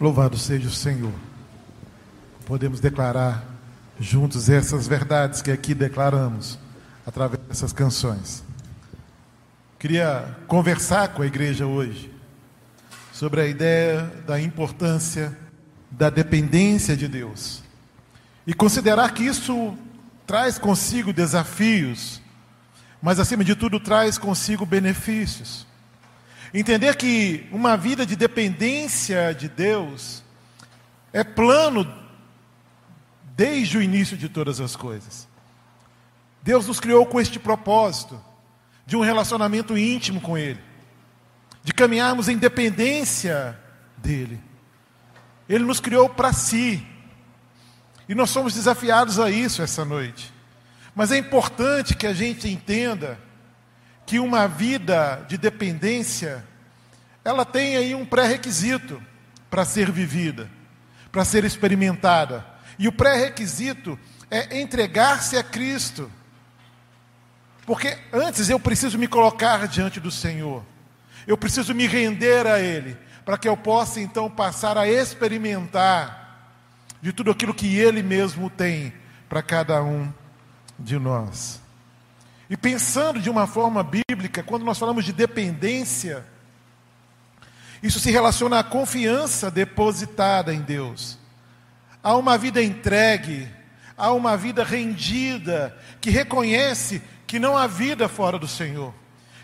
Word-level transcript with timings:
Louvado 0.00 0.36
seja 0.36 0.68
o 0.68 0.72
Senhor. 0.72 1.12
Podemos 2.46 2.80
declarar 2.80 3.44
juntos 3.98 4.48
essas 4.48 4.88
verdades 4.88 5.40
que 5.40 5.52
aqui 5.52 5.72
declaramos 5.72 6.58
através 7.06 7.40
dessas 7.44 7.72
canções. 7.72 8.42
Queria 9.78 10.36
conversar 10.48 11.08
com 11.08 11.22
a 11.22 11.26
igreja 11.26 11.66
hoje 11.66 12.12
sobre 13.12 13.40
a 13.40 13.46
ideia 13.46 14.12
da 14.26 14.40
importância 14.40 15.38
da 15.90 16.10
dependência 16.10 16.96
de 16.96 17.06
Deus 17.06 17.62
e 18.44 18.52
considerar 18.52 19.14
que 19.14 19.22
isso 19.22 19.76
traz 20.26 20.58
consigo 20.58 21.12
desafios, 21.12 22.20
mas 23.00 23.20
acima 23.20 23.44
de 23.44 23.54
tudo 23.54 23.78
traz 23.78 24.18
consigo 24.18 24.66
benefícios. 24.66 25.66
Entender 26.56 26.94
que 26.94 27.48
uma 27.50 27.76
vida 27.76 28.06
de 28.06 28.14
dependência 28.14 29.34
de 29.34 29.48
Deus 29.48 30.22
é 31.12 31.24
plano 31.24 31.92
desde 33.36 33.76
o 33.76 33.82
início 33.82 34.16
de 34.16 34.28
todas 34.28 34.60
as 34.60 34.76
coisas. 34.76 35.26
Deus 36.44 36.68
nos 36.68 36.78
criou 36.78 37.04
com 37.06 37.20
este 37.20 37.40
propósito 37.40 38.22
de 38.86 38.96
um 38.96 39.00
relacionamento 39.00 39.76
íntimo 39.76 40.20
com 40.20 40.38
Ele, 40.38 40.60
de 41.64 41.72
caminharmos 41.72 42.28
em 42.28 42.38
dependência 42.38 43.58
dEle. 43.96 44.40
Ele 45.48 45.64
nos 45.64 45.80
criou 45.80 46.08
para 46.08 46.32
si, 46.32 46.86
e 48.08 48.14
nós 48.14 48.30
somos 48.30 48.54
desafiados 48.54 49.18
a 49.18 49.28
isso 49.28 49.60
essa 49.60 49.84
noite. 49.84 50.32
Mas 50.94 51.10
é 51.10 51.16
importante 51.16 51.96
que 51.96 52.06
a 52.06 52.12
gente 52.12 52.48
entenda 52.48 53.18
que 54.06 54.18
uma 54.18 54.46
vida 54.46 55.24
de 55.28 55.38
dependência, 55.38 56.44
ela 57.24 57.44
tem 57.44 57.76
aí 57.76 57.94
um 57.94 58.04
pré-requisito 58.04 59.02
para 59.48 59.64
ser 59.64 59.90
vivida, 59.90 60.50
para 61.10 61.24
ser 61.24 61.44
experimentada. 61.44 62.44
E 62.78 62.86
o 62.86 62.92
pré-requisito 62.92 63.98
é 64.30 64.60
entregar-se 64.60 65.36
a 65.36 65.42
Cristo. 65.42 66.10
Porque 67.64 67.96
antes 68.12 68.50
eu 68.50 68.60
preciso 68.60 68.98
me 68.98 69.08
colocar 69.08 69.66
diante 69.66 69.98
do 69.98 70.10
Senhor. 70.10 70.62
Eu 71.26 71.38
preciso 71.38 71.74
me 71.74 71.86
render 71.86 72.46
a 72.46 72.60
Ele, 72.60 72.96
para 73.24 73.38
que 73.38 73.48
eu 73.48 73.56
possa 73.56 74.00
então 74.00 74.30
passar 74.30 74.76
a 74.76 74.86
experimentar 74.86 76.52
de 77.00 77.12
tudo 77.12 77.30
aquilo 77.30 77.54
que 77.54 77.78
Ele 77.78 78.02
mesmo 78.02 78.50
tem 78.50 78.92
para 79.28 79.42
cada 79.42 79.82
um 79.82 80.12
de 80.78 80.98
nós. 80.98 81.60
E 82.50 82.56
pensando 82.56 83.20
de 83.20 83.30
uma 83.30 83.46
forma 83.46 83.82
bíblica, 83.82 84.42
quando 84.42 84.64
nós 84.64 84.78
falamos 84.78 85.04
de 85.04 85.12
dependência, 85.12 86.26
isso 87.84 88.00
se 88.00 88.10
relaciona 88.10 88.58
à 88.58 88.64
confiança 88.64 89.50
depositada 89.50 90.52
em 90.52 90.60
Deus. 90.60 91.18
Há 92.02 92.16
uma 92.16 92.38
vida 92.38 92.62
entregue, 92.62 93.48
há 93.96 94.10
uma 94.12 94.36
vida 94.36 94.64
rendida, 94.64 95.78
que 96.00 96.10
reconhece 96.10 97.02
que 97.26 97.38
não 97.38 97.56
há 97.56 97.66
vida 97.66 98.08
fora 98.08 98.38
do 98.38 98.48
Senhor, 98.48 98.94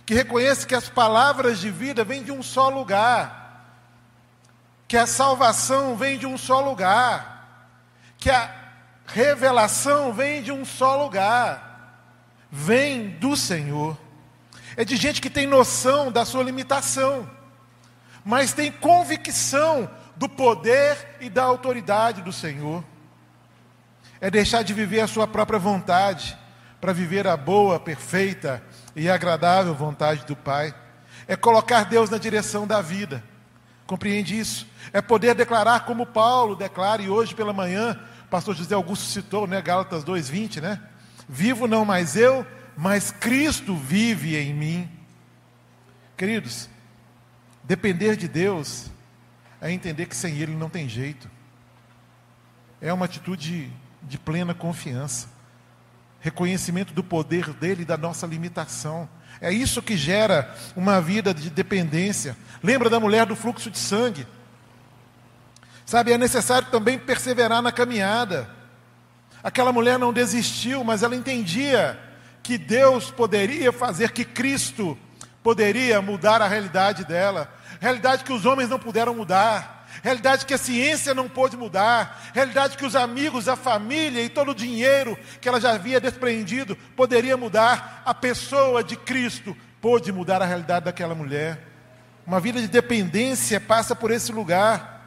que 0.04 0.14
reconhece 0.14 0.66
que 0.66 0.74
as 0.74 0.88
palavras 0.88 1.60
de 1.60 1.70
vida 1.70 2.02
vêm 2.02 2.22
de 2.22 2.32
um 2.32 2.42
só 2.42 2.68
lugar, 2.68 3.76
que 4.88 4.96
a 4.96 5.06
salvação 5.06 5.94
vem 5.94 6.18
de 6.18 6.26
um 6.26 6.38
só 6.38 6.60
lugar, 6.60 7.76
que 8.18 8.30
a 8.30 8.50
revelação 9.06 10.12
vem 10.12 10.42
de 10.42 10.50
um 10.50 10.64
só 10.64 10.96
lugar 11.04 11.70
vem 12.50 13.10
do 13.10 13.36
Senhor. 13.36 13.96
É 14.76 14.84
de 14.84 14.96
gente 14.96 15.20
que 15.20 15.30
tem 15.30 15.46
noção 15.46 16.10
da 16.10 16.24
sua 16.24 16.42
limitação, 16.42 17.28
mas 18.24 18.52
tem 18.52 18.70
convicção 18.70 19.90
do 20.16 20.28
poder 20.28 21.16
e 21.20 21.30
da 21.30 21.44
autoridade 21.44 22.22
do 22.22 22.32
Senhor. 22.32 22.84
É 24.20 24.30
deixar 24.30 24.62
de 24.62 24.74
viver 24.74 25.00
a 25.00 25.08
sua 25.08 25.26
própria 25.26 25.58
vontade 25.58 26.36
para 26.80 26.92
viver 26.92 27.26
a 27.26 27.36
boa, 27.36 27.80
perfeita 27.80 28.62
e 28.94 29.08
agradável 29.08 29.74
vontade 29.74 30.24
do 30.26 30.36
Pai. 30.36 30.74
É 31.26 31.36
colocar 31.36 31.84
Deus 31.84 32.10
na 32.10 32.18
direção 32.18 32.66
da 32.66 32.82
vida. 32.82 33.22
Compreende 33.86 34.38
isso? 34.38 34.66
É 34.92 35.00
poder 35.00 35.34
declarar 35.34 35.80
como 35.80 36.06
Paulo 36.06 36.54
declara, 36.54 37.02
e 37.02 37.08
hoje 37.08 37.34
pela 37.34 37.52
manhã, 37.52 37.98
pastor 38.30 38.54
José 38.54 38.74
Augusto 38.74 39.04
citou, 39.06 39.46
né, 39.46 39.60
Gálatas 39.60 40.04
2:20, 40.04 40.60
né? 40.60 40.80
Vivo 41.28 41.66
não 41.66 41.84
mais 41.84 42.16
eu, 42.16 42.46
mas 42.76 43.10
Cristo 43.10 43.74
vive 43.76 44.36
em 44.36 44.54
mim. 44.54 44.90
Queridos, 46.16 46.68
depender 47.70 48.16
de 48.16 48.26
Deus 48.26 48.90
é 49.60 49.70
entender 49.70 50.06
que 50.06 50.16
sem 50.16 50.38
Ele 50.38 50.56
não 50.56 50.68
tem 50.68 50.88
jeito. 50.88 51.30
É 52.80 52.92
uma 52.92 53.04
atitude 53.04 53.72
de 54.02 54.18
plena 54.18 54.52
confiança, 54.52 55.28
reconhecimento 56.18 56.92
do 56.92 57.04
poder 57.04 57.52
dele 57.52 57.82
e 57.82 57.84
da 57.84 57.96
nossa 57.96 58.26
limitação. 58.26 59.08
É 59.40 59.52
isso 59.52 59.80
que 59.80 59.96
gera 59.96 60.52
uma 60.74 61.00
vida 61.00 61.32
de 61.32 61.48
dependência. 61.48 62.36
Lembra 62.60 62.90
da 62.90 62.98
mulher 62.98 63.24
do 63.24 63.36
fluxo 63.36 63.70
de 63.70 63.78
sangue? 63.78 64.26
Sabe, 65.86 66.12
é 66.12 66.18
necessário 66.18 66.66
também 66.72 66.98
perseverar 66.98 67.62
na 67.62 67.70
caminhada. 67.70 68.50
Aquela 69.44 69.72
mulher 69.72 69.96
não 69.96 70.12
desistiu, 70.12 70.82
mas 70.82 71.04
ela 71.04 71.14
entendia 71.14 71.96
que 72.42 72.58
Deus 72.58 73.12
poderia 73.12 73.70
fazer, 73.70 74.10
que 74.10 74.24
Cristo 74.24 74.98
poderia 75.40 76.02
mudar 76.02 76.42
a 76.42 76.48
realidade 76.48 77.04
dela, 77.04 77.59
realidade 77.80 78.22
que 78.22 78.32
os 78.32 78.46
homens 78.46 78.68
não 78.68 78.78
puderam 78.78 79.14
mudar, 79.14 79.88
realidade 80.02 80.46
que 80.46 80.54
a 80.54 80.58
ciência 80.58 81.12
não 81.12 81.28
pôde 81.28 81.56
mudar, 81.56 82.30
realidade 82.32 82.76
que 82.76 82.86
os 82.86 82.94
amigos, 82.94 83.48
a 83.48 83.56
família 83.56 84.22
e 84.22 84.28
todo 84.28 84.52
o 84.52 84.54
dinheiro 84.54 85.18
que 85.40 85.48
ela 85.48 85.60
já 85.60 85.72
havia 85.72 86.00
despreendido 86.00 86.76
poderia 86.94 87.36
mudar, 87.36 88.02
a 88.04 88.14
pessoa 88.14 88.84
de 88.84 88.94
Cristo 88.94 89.56
pôde 89.80 90.12
mudar 90.12 90.40
a 90.40 90.46
realidade 90.46 90.84
daquela 90.84 91.14
mulher. 91.14 91.66
Uma 92.24 92.38
vida 92.38 92.60
de 92.60 92.68
dependência 92.68 93.60
passa 93.60 93.96
por 93.96 94.12
esse 94.12 94.30
lugar. 94.30 95.00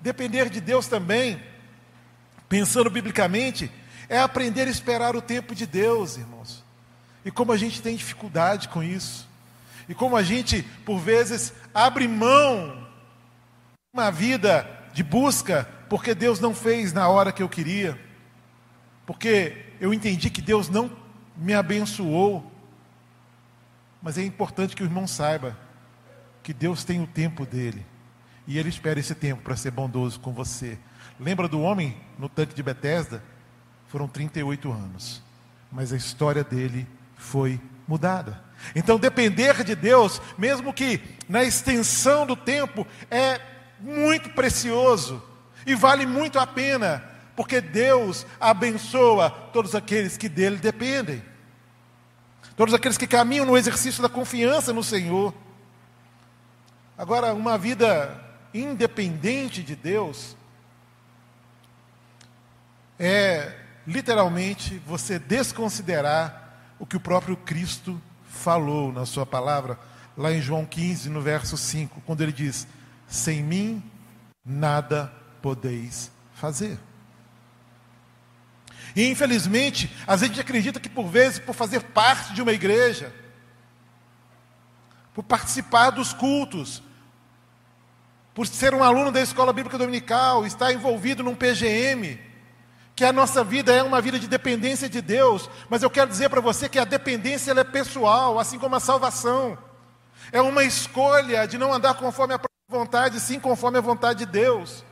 Depender 0.00 0.48
de 0.48 0.60
Deus 0.60 0.86
também 0.86 1.42
pensando 2.48 2.88
biblicamente, 2.88 3.70
é 4.08 4.18
aprender 4.18 4.66
a 4.66 4.70
esperar 4.70 5.14
o 5.14 5.20
tempo 5.20 5.54
de 5.54 5.66
Deus, 5.66 6.16
irmãos. 6.16 6.64
E 7.24 7.30
como 7.30 7.52
a 7.52 7.56
gente 7.56 7.82
tem 7.82 7.94
dificuldade 7.94 8.68
com 8.68 8.82
isso. 8.82 9.27
E 9.88 9.94
como 9.94 10.16
a 10.16 10.22
gente, 10.22 10.62
por 10.84 10.98
vezes, 10.98 11.52
abre 11.72 12.06
mão 12.06 12.86
uma 13.92 14.10
vida 14.10 14.68
de 14.92 15.02
busca, 15.02 15.68
porque 15.88 16.14
Deus 16.14 16.38
não 16.40 16.54
fez 16.54 16.92
na 16.92 17.08
hora 17.08 17.32
que 17.32 17.42
eu 17.42 17.48
queria. 17.48 17.98
Porque 19.06 19.64
eu 19.80 19.94
entendi 19.94 20.28
que 20.28 20.42
Deus 20.42 20.68
não 20.68 20.90
me 21.36 21.54
abençoou. 21.54 22.52
Mas 24.02 24.18
é 24.18 24.24
importante 24.24 24.76
que 24.76 24.82
o 24.82 24.86
irmão 24.86 25.06
saiba 25.06 25.56
que 26.42 26.52
Deus 26.52 26.84
tem 26.84 27.02
o 27.02 27.06
tempo 27.06 27.46
dele. 27.46 27.84
E 28.46 28.58
ele 28.58 28.68
espera 28.68 29.00
esse 29.00 29.14
tempo 29.14 29.42
para 29.42 29.56
ser 29.56 29.70
bondoso 29.70 30.20
com 30.20 30.32
você. 30.32 30.78
Lembra 31.18 31.48
do 31.48 31.60
homem 31.60 31.96
no 32.18 32.28
tanque 32.28 32.54
de 32.54 32.62
Betesda? 32.62 33.22
Foram 33.88 34.06
38 34.06 34.70
anos. 34.70 35.22
Mas 35.70 35.92
a 35.92 35.96
história 35.96 36.44
dele 36.44 36.86
foi 37.16 37.60
mudada. 37.86 38.47
Então, 38.74 38.98
depender 38.98 39.62
de 39.64 39.74
Deus, 39.74 40.20
mesmo 40.36 40.72
que 40.72 41.00
na 41.28 41.44
extensão 41.44 42.26
do 42.26 42.36
tempo, 42.36 42.86
é 43.10 43.40
muito 43.80 44.30
precioso 44.30 45.22
e 45.66 45.74
vale 45.74 46.06
muito 46.06 46.38
a 46.38 46.46
pena, 46.46 47.04
porque 47.36 47.60
Deus 47.60 48.26
abençoa 48.40 49.30
todos 49.30 49.74
aqueles 49.74 50.16
que 50.16 50.28
dele 50.28 50.56
dependem, 50.56 51.22
todos 52.56 52.74
aqueles 52.74 52.98
que 52.98 53.06
caminham 53.06 53.46
no 53.46 53.56
exercício 53.56 54.02
da 54.02 54.08
confiança 54.08 54.72
no 54.72 54.82
Senhor. 54.82 55.32
Agora, 56.96 57.32
uma 57.32 57.56
vida 57.56 58.24
independente 58.52 59.62
de 59.62 59.76
Deus 59.76 60.36
é 62.98 63.54
literalmente 63.86 64.82
você 64.86 65.18
desconsiderar 65.18 66.74
o 66.78 66.86
que 66.86 66.96
o 66.96 67.00
próprio 67.00 67.36
Cristo 67.36 68.00
falou 68.28 68.92
na 68.92 69.04
sua 69.04 69.26
palavra, 69.26 69.78
lá 70.16 70.32
em 70.32 70.40
João 70.40 70.64
15, 70.64 71.08
no 71.08 71.20
verso 71.20 71.56
5, 71.56 72.02
quando 72.02 72.20
ele 72.20 72.32
diz: 72.32 72.66
Sem 73.06 73.42
mim 73.42 73.82
nada 74.44 75.12
podeis 75.42 76.10
fazer. 76.34 76.78
E 78.94 79.08
infelizmente, 79.10 79.94
a 80.06 80.16
gente 80.16 80.40
acredita 80.40 80.80
que 80.80 80.88
por 80.88 81.06
vezes, 81.06 81.38
por 81.38 81.54
fazer 81.54 81.80
parte 81.80 82.32
de 82.32 82.42
uma 82.42 82.52
igreja, 82.52 83.14
por 85.14 85.22
participar 85.22 85.90
dos 85.90 86.12
cultos, 86.12 86.82
por 88.34 88.46
ser 88.46 88.72
um 88.72 88.82
aluno 88.82 89.10
da 89.10 89.20
escola 89.20 89.52
bíblica 89.52 89.76
dominical, 89.76 90.46
estar 90.46 90.72
envolvido 90.72 91.22
num 91.22 91.34
PGM, 91.34 92.20
que 92.98 93.04
a 93.04 93.12
nossa 93.12 93.44
vida 93.44 93.72
é 93.72 93.80
uma 93.80 94.00
vida 94.00 94.18
de 94.18 94.26
dependência 94.26 94.88
de 94.88 95.00
Deus, 95.00 95.48
mas 95.70 95.84
eu 95.84 95.88
quero 95.88 96.10
dizer 96.10 96.28
para 96.28 96.40
você 96.40 96.68
que 96.68 96.80
a 96.80 96.84
dependência 96.84 97.52
é 97.52 97.62
pessoal, 97.62 98.40
assim 98.40 98.58
como 98.58 98.74
a 98.74 98.80
salvação. 98.80 99.56
É 100.32 100.42
uma 100.42 100.64
escolha 100.64 101.46
de 101.46 101.56
não 101.56 101.72
andar 101.72 101.94
conforme 101.94 102.34
a 102.34 102.40
vontade, 102.68 103.20
sim 103.20 103.38
conforme 103.38 103.78
a 103.78 103.80
vontade 103.80 104.18
de 104.18 104.26
Deus. 104.26 104.84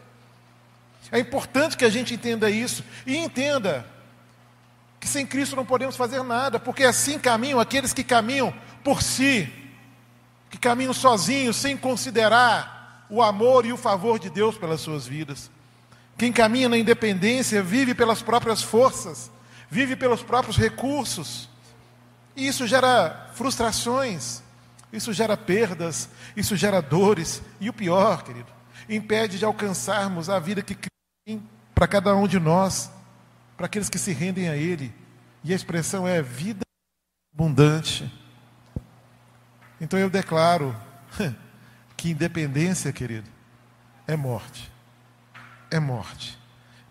É 1.11 1.19
importante 1.19 1.77
que 1.77 1.85
a 1.85 1.91
gente 1.91 2.15
entenda 2.15 2.49
isso 2.49 2.85
e 3.05 3.17
entenda 3.17 3.85
que 5.01 5.09
sem 5.09 5.27
Cristo 5.27 5.57
não 5.57 5.67
podemos 5.67 5.97
fazer 5.97 6.23
nada, 6.23 6.61
porque 6.61 6.85
assim 6.85 7.19
caminham 7.19 7.59
aqueles 7.59 7.93
que 7.93 8.05
caminham 8.05 8.55
por 8.85 9.03
si, 9.03 9.53
que 10.49 10.59
caminham 10.59 10.95
sozinhos, 10.95 11.57
sem 11.57 11.77
considerar 11.77 13.05
o 13.11 13.21
amor 13.21 13.67
e 13.67 13.73
o 13.73 13.77
favor 13.77 14.21
de 14.21 14.31
Deus 14.31 14.57
pelas 14.57 14.81
suas 14.81 15.09
vidas. 15.09 15.51
Quem 16.17 16.33
caminha 16.33 16.69
na 16.69 16.79
independência 16.79 17.63
vive 17.63 17.95
pelas 17.95 18.23
próprias 18.23 18.63
forças, 18.63 19.31
vive 19.71 19.95
pelos 19.95 20.23
próprios 20.23 20.57
recursos, 20.57 21.49
e 22.35 22.47
isso 22.47 22.67
gera 22.67 23.31
frustrações, 23.35 24.43
isso 24.93 25.13
gera 25.13 25.37
perdas, 25.37 26.09
isso 26.37 26.57
gera 26.57 26.81
dores, 26.81 27.43
e 27.61 27.69
o 27.69 27.73
pior, 27.73 28.23
querido, 28.23 28.49
impede 28.89 29.39
de 29.39 29.45
alcançarmos 29.45 30.31
a 30.31 30.39
vida 30.39 30.63
que 30.63 30.75
Cristo 30.75 30.91
tem 31.25 31.43
para 31.75 31.87
cada 31.87 32.15
um 32.15 32.27
de 32.27 32.39
nós, 32.39 32.91
para 33.57 33.67
aqueles 33.67 33.89
que 33.89 33.99
se 33.99 34.13
rendem 34.13 34.49
a 34.49 34.57
Ele. 34.57 34.95
E 35.45 35.53
a 35.53 35.57
expressão 35.57 36.07
é 36.07 36.23
vida 36.23 36.61
abundante. 37.35 38.11
Então 39.81 39.99
eu 39.99 40.09
declaro 40.09 40.75
que 41.97 42.11
independência, 42.11 42.93
querido, 42.93 43.29
é 44.07 44.17
morte. 44.17 44.73
É 45.71 45.81
morte. 45.81 46.39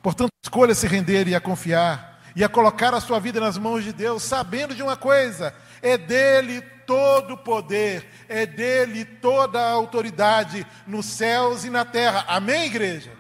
Portanto, 0.02 0.30
escolha 0.44 0.76
se 0.76 0.88
render 0.88 1.28
e 1.28 1.36
a 1.36 1.42
confiar 1.42 2.16
e 2.36 2.44
a 2.44 2.50
colocar 2.50 2.94
a 2.94 3.00
sua 3.00 3.20
vida 3.20 3.40
nas 3.40 3.58
mãos 3.58 3.84
de 3.84 3.94
Deus, 3.94 4.22
sabendo 4.22 4.76
de 4.76 4.84
uma 4.84 4.98
coisa: 4.98 5.56
é 5.82 5.98
dele 5.98 6.62
todo 6.86 7.34
o 7.34 7.38
poder, 7.38 8.08
é 8.28 8.46
dele 8.46 9.06
toda 9.06 9.60
a 9.60 9.72
autoridade 9.72 10.68
nos 10.86 11.06
céus 11.06 11.64
e 11.64 11.70
na 11.70 11.86
terra. 11.86 12.26
Amém, 12.28 12.66
igreja? 12.66 13.12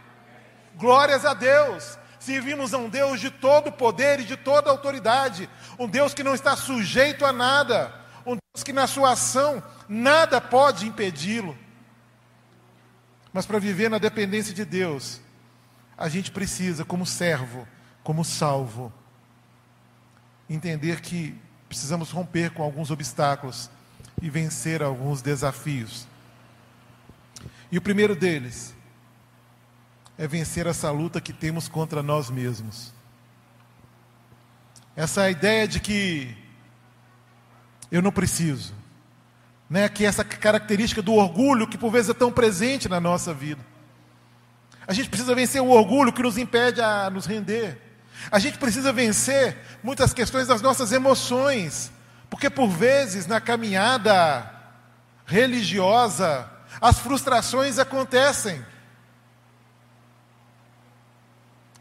Glórias 0.75 1.25
a 1.25 1.33
Deus. 1.33 1.97
Servimos 2.19 2.73
a 2.73 2.79
um 2.79 2.89
Deus 2.89 3.19
de 3.19 3.29
todo 3.29 3.71
poder 3.71 4.19
e 4.19 4.23
de 4.23 4.35
toda 4.35 4.71
autoridade, 4.71 5.47
um 5.77 5.87
Deus 5.87 6.11
que 6.11 6.23
não 6.23 6.33
está 6.33 6.55
sujeito 6.55 7.23
a 7.23 7.31
nada, 7.31 7.93
um 8.25 8.31
Deus 8.31 8.63
que 8.63 8.73
na 8.73 8.87
sua 8.87 9.11
ação 9.11 9.63
nada 9.87 10.41
pode 10.41 10.87
impedi-lo. 10.87 11.55
Mas 13.31 13.45
para 13.45 13.59
viver 13.59 13.91
na 13.91 13.99
dependência 13.99 14.55
de 14.55 14.65
Deus, 14.65 15.21
a 15.97 16.09
gente 16.09 16.31
precisa, 16.31 16.83
como 16.83 17.05
servo, 17.05 17.67
como 18.03 18.23
salvo, 18.23 18.91
entender 20.49 21.01
que 21.01 21.35
precisamos 21.67 22.11
romper 22.11 22.51
com 22.51 22.63
alguns 22.63 22.91
obstáculos 22.91 23.69
e 24.21 24.29
vencer 24.29 24.83
alguns 24.83 25.21
desafios. 25.21 26.07
E 27.71 27.77
o 27.77 27.81
primeiro 27.81 28.15
deles 28.15 28.73
é 30.17 30.27
vencer 30.27 30.67
essa 30.67 30.91
luta 30.91 31.19
que 31.19 31.33
temos 31.33 31.67
contra 31.67 32.01
nós 32.03 32.29
mesmos. 32.29 32.93
Essa 34.95 35.29
ideia 35.29 35.67
de 35.67 35.79
que 35.79 36.35
eu 37.91 38.01
não 38.01 38.11
preciso, 38.11 38.73
né? 39.69 39.89
Que 39.89 40.05
essa 40.05 40.23
característica 40.23 41.01
do 41.01 41.13
orgulho 41.13 41.67
que 41.67 41.77
por 41.77 41.91
vezes 41.91 42.11
é 42.11 42.13
tão 42.13 42.31
presente 42.31 42.87
na 42.87 42.99
nossa 42.99 43.33
vida. 43.33 43.61
A 44.87 44.93
gente 44.93 45.09
precisa 45.09 45.33
vencer 45.33 45.61
o 45.61 45.69
orgulho 45.69 46.13
que 46.13 46.21
nos 46.21 46.37
impede 46.37 46.81
a 46.81 47.09
nos 47.09 47.25
render. 47.25 47.81
A 48.31 48.39
gente 48.39 48.57
precisa 48.57 48.91
vencer 48.91 49.57
muitas 49.83 50.13
questões 50.13 50.47
das 50.47 50.61
nossas 50.61 50.91
emoções, 50.91 51.91
porque 52.29 52.49
por 52.49 52.67
vezes 52.67 53.27
na 53.27 53.39
caminhada 53.41 54.51
religiosa 55.25 56.49
as 56.79 56.99
frustrações 56.99 57.79
acontecem. 57.79 58.63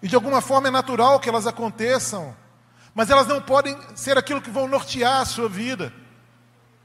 E 0.02 0.08
de 0.08 0.14
alguma 0.14 0.40
forma 0.40 0.68
é 0.68 0.70
natural 0.70 1.18
que 1.18 1.28
elas 1.28 1.46
aconteçam, 1.46 2.36
mas 2.94 3.10
elas 3.10 3.26
não 3.26 3.40
podem 3.40 3.76
ser 3.94 4.18
aquilo 4.18 4.40
que 4.40 4.50
vão 4.50 4.68
nortear 4.68 5.20
a 5.20 5.24
sua 5.24 5.48
vida, 5.48 5.92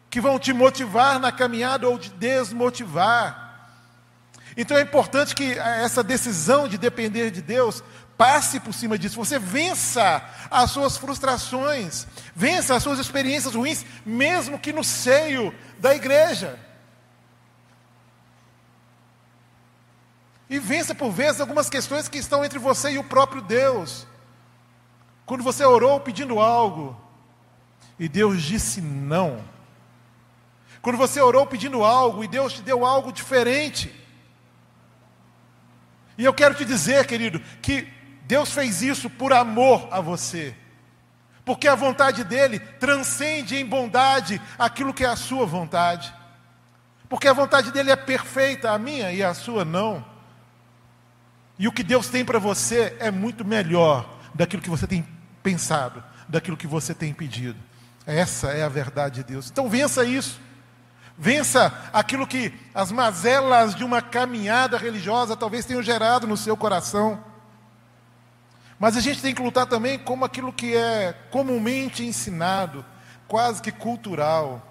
que 0.10 0.21
vão 0.21 0.39
te 0.39 0.54
motivar 0.54 1.19
na 1.19 1.31
caminhada 1.31 1.88
ou 1.88 2.00
te 2.00 2.10
desmotivar. 2.12 3.49
Então 4.61 4.75
é 4.75 4.81
importante 4.81 5.33
que 5.33 5.57
essa 5.57 6.03
decisão 6.03 6.67
de 6.67 6.77
depender 6.77 7.31
de 7.31 7.41
Deus 7.41 7.81
passe 8.17 8.59
por 8.59 8.73
cima 8.73 9.00
disso, 9.00 9.15
você 9.15 9.39
vença 9.39 10.21
as 10.51 10.71
suas 10.71 10.97
frustrações, 10.97 12.06
vença 12.35 12.75
as 12.75 12.83
suas 12.83 13.00
experiências 13.00 13.56
ruins, 13.56 13.85
mesmo 14.06 14.59
que 14.59 14.73
no 14.73 14.83
seio 14.83 15.56
da 15.77 15.95
igreja. 15.95 16.59
E 20.50 20.59
vença 20.59 20.94
por 20.94 21.09
vezes 21.09 21.39
algumas 21.39 21.69
questões 21.69 22.09
que 22.09 22.17
estão 22.17 22.44
entre 22.44 22.59
você 22.59 22.91
e 22.91 22.97
o 22.97 23.03
próprio 23.06 23.41
Deus. 23.41 24.06
Quando 25.25 25.41
você 25.41 25.63
orou 25.63 26.01
pedindo 26.01 26.38
algo 26.38 27.01
e 27.97 28.09
Deus 28.09 28.44
disse 28.44 28.81
não. 28.81 29.41
Quando 30.81 30.97
você 30.97 31.21
orou 31.21 31.47
pedindo 31.47 31.81
algo 31.81 32.25
e 32.25 32.27
Deus 32.27 32.51
te 32.51 32.61
deu 32.61 32.85
algo 32.85 33.13
diferente. 33.13 34.08
E 36.19 36.25
eu 36.25 36.33
quero 36.33 36.54
te 36.54 36.66
dizer, 36.66 37.07
querido, 37.07 37.39
que 37.62 37.88
Deus 38.27 38.51
fez 38.51 38.81
isso 38.81 39.10
por 39.10 39.31
amor 39.31 39.88
a 39.89 40.01
você. 40.01 40.54
Porque 41.45 41.66
a 41.66 41.75
vontade 41.75 42.25
dele 42.25 42.60
transcende 42.60 43.56
em 43.56 43.66
bondade 43.66 44.39
aquilo 44.57 44.94
que 44.94 45.06
é 45.06 45.07
a 45.07 45.16
sua 45.16 45.45
vontade. 45.45 46.13
Porque 47.07 47.25
a 47.25 47.31
vontade 47.31 47.71
dele 47.71 47.89
é 47.89 47.95
perfeita, 47.95 48.69
a 48.69 48.77
minha 48.77 49.13
e 49.13 49.24
a 49.24 49.33
sua 49.33 49.63
não. 49.63 50.06
E 51.57 51.69
o 51.69 51.71
que 51.71 51.83
Deus 51.83 52.10
tem 52.10 52.25
para 52.25 52.38
você 52.38 52.98
é 53.00 53.10
muito 53.10 53.45
melhor 53.45 54.19
daquilo 54.36 54.62
que 54.62 54.69
você 54.69 54.86
tem 54.86 55.07
pensado, 55.42 56.04
daquilo 56.27 56.57
que 56.57 56.68
você 56.68 56.94
tem 56.94 57.13
pedido. 57.13 57.57
Essa 58.06 58.51
é 58.51 58.62
a 58.62 58.69
verdade 58.69 59.16
de 59.16 59.24
Deus. 59.24 59.50
Então 59.50 59.69
vença 59.69 60.04
isso. 60.04 60.38
Vença 61.21 61.77
aquilo 61.92 62.25
que 62.25 62.54
as 62.74 62.94
mazelas 62.94 63.75
de 63.75 63.83
uma 63.83 64.01
caminhada 64.01 64.77
religiosa 64.77 65.36
talvez 65.36 65.66
tenham 65.66 65.83
gerado 65.83 66.25
no 66.25 66.38
seu 66.38 66.56
coração. 66.56 67.21
Mas 68.80 68.95
a 68.95 69.01
gente 69.01 69.21
tem 69.21 69.36
que 69.36 69.42
lutar 69.42 69.66
também 69.66 70.00
como 70.00 70.24
aquilo 70.24 70.54
que 70.54 70.74
é 70.77 71.12
comumente 71.30 72.06
ensinado, 72.06 72.86
quase 73.27 73.62
que 73.62 73.69
cultural. 73.69 74.66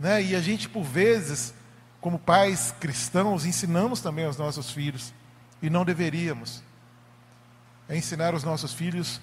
Né? 0.00 0.20
E 0.20 0.34
a 0.34 0.40
gente, 0.40 0.68
por 0.68 0.82
vezes, 0.82 1.54
como 2.00 2.18
pais 2.18 2.74
cristãos, 2.80 3.44
ensinamos 3.44 4.00
também 4.00 4.24
aos 4.24 4.36
nossos 4.36 4.72
filhos, 4.72 5.14
e 5.62 5.70
não 5.70 5.84
deveríamos. 5.84 6.60
É 7.88 7.96
ensinar 7.96 8.34
os 8.34 8.42
nossos 8.42 8.74
filhos 8.74 9.20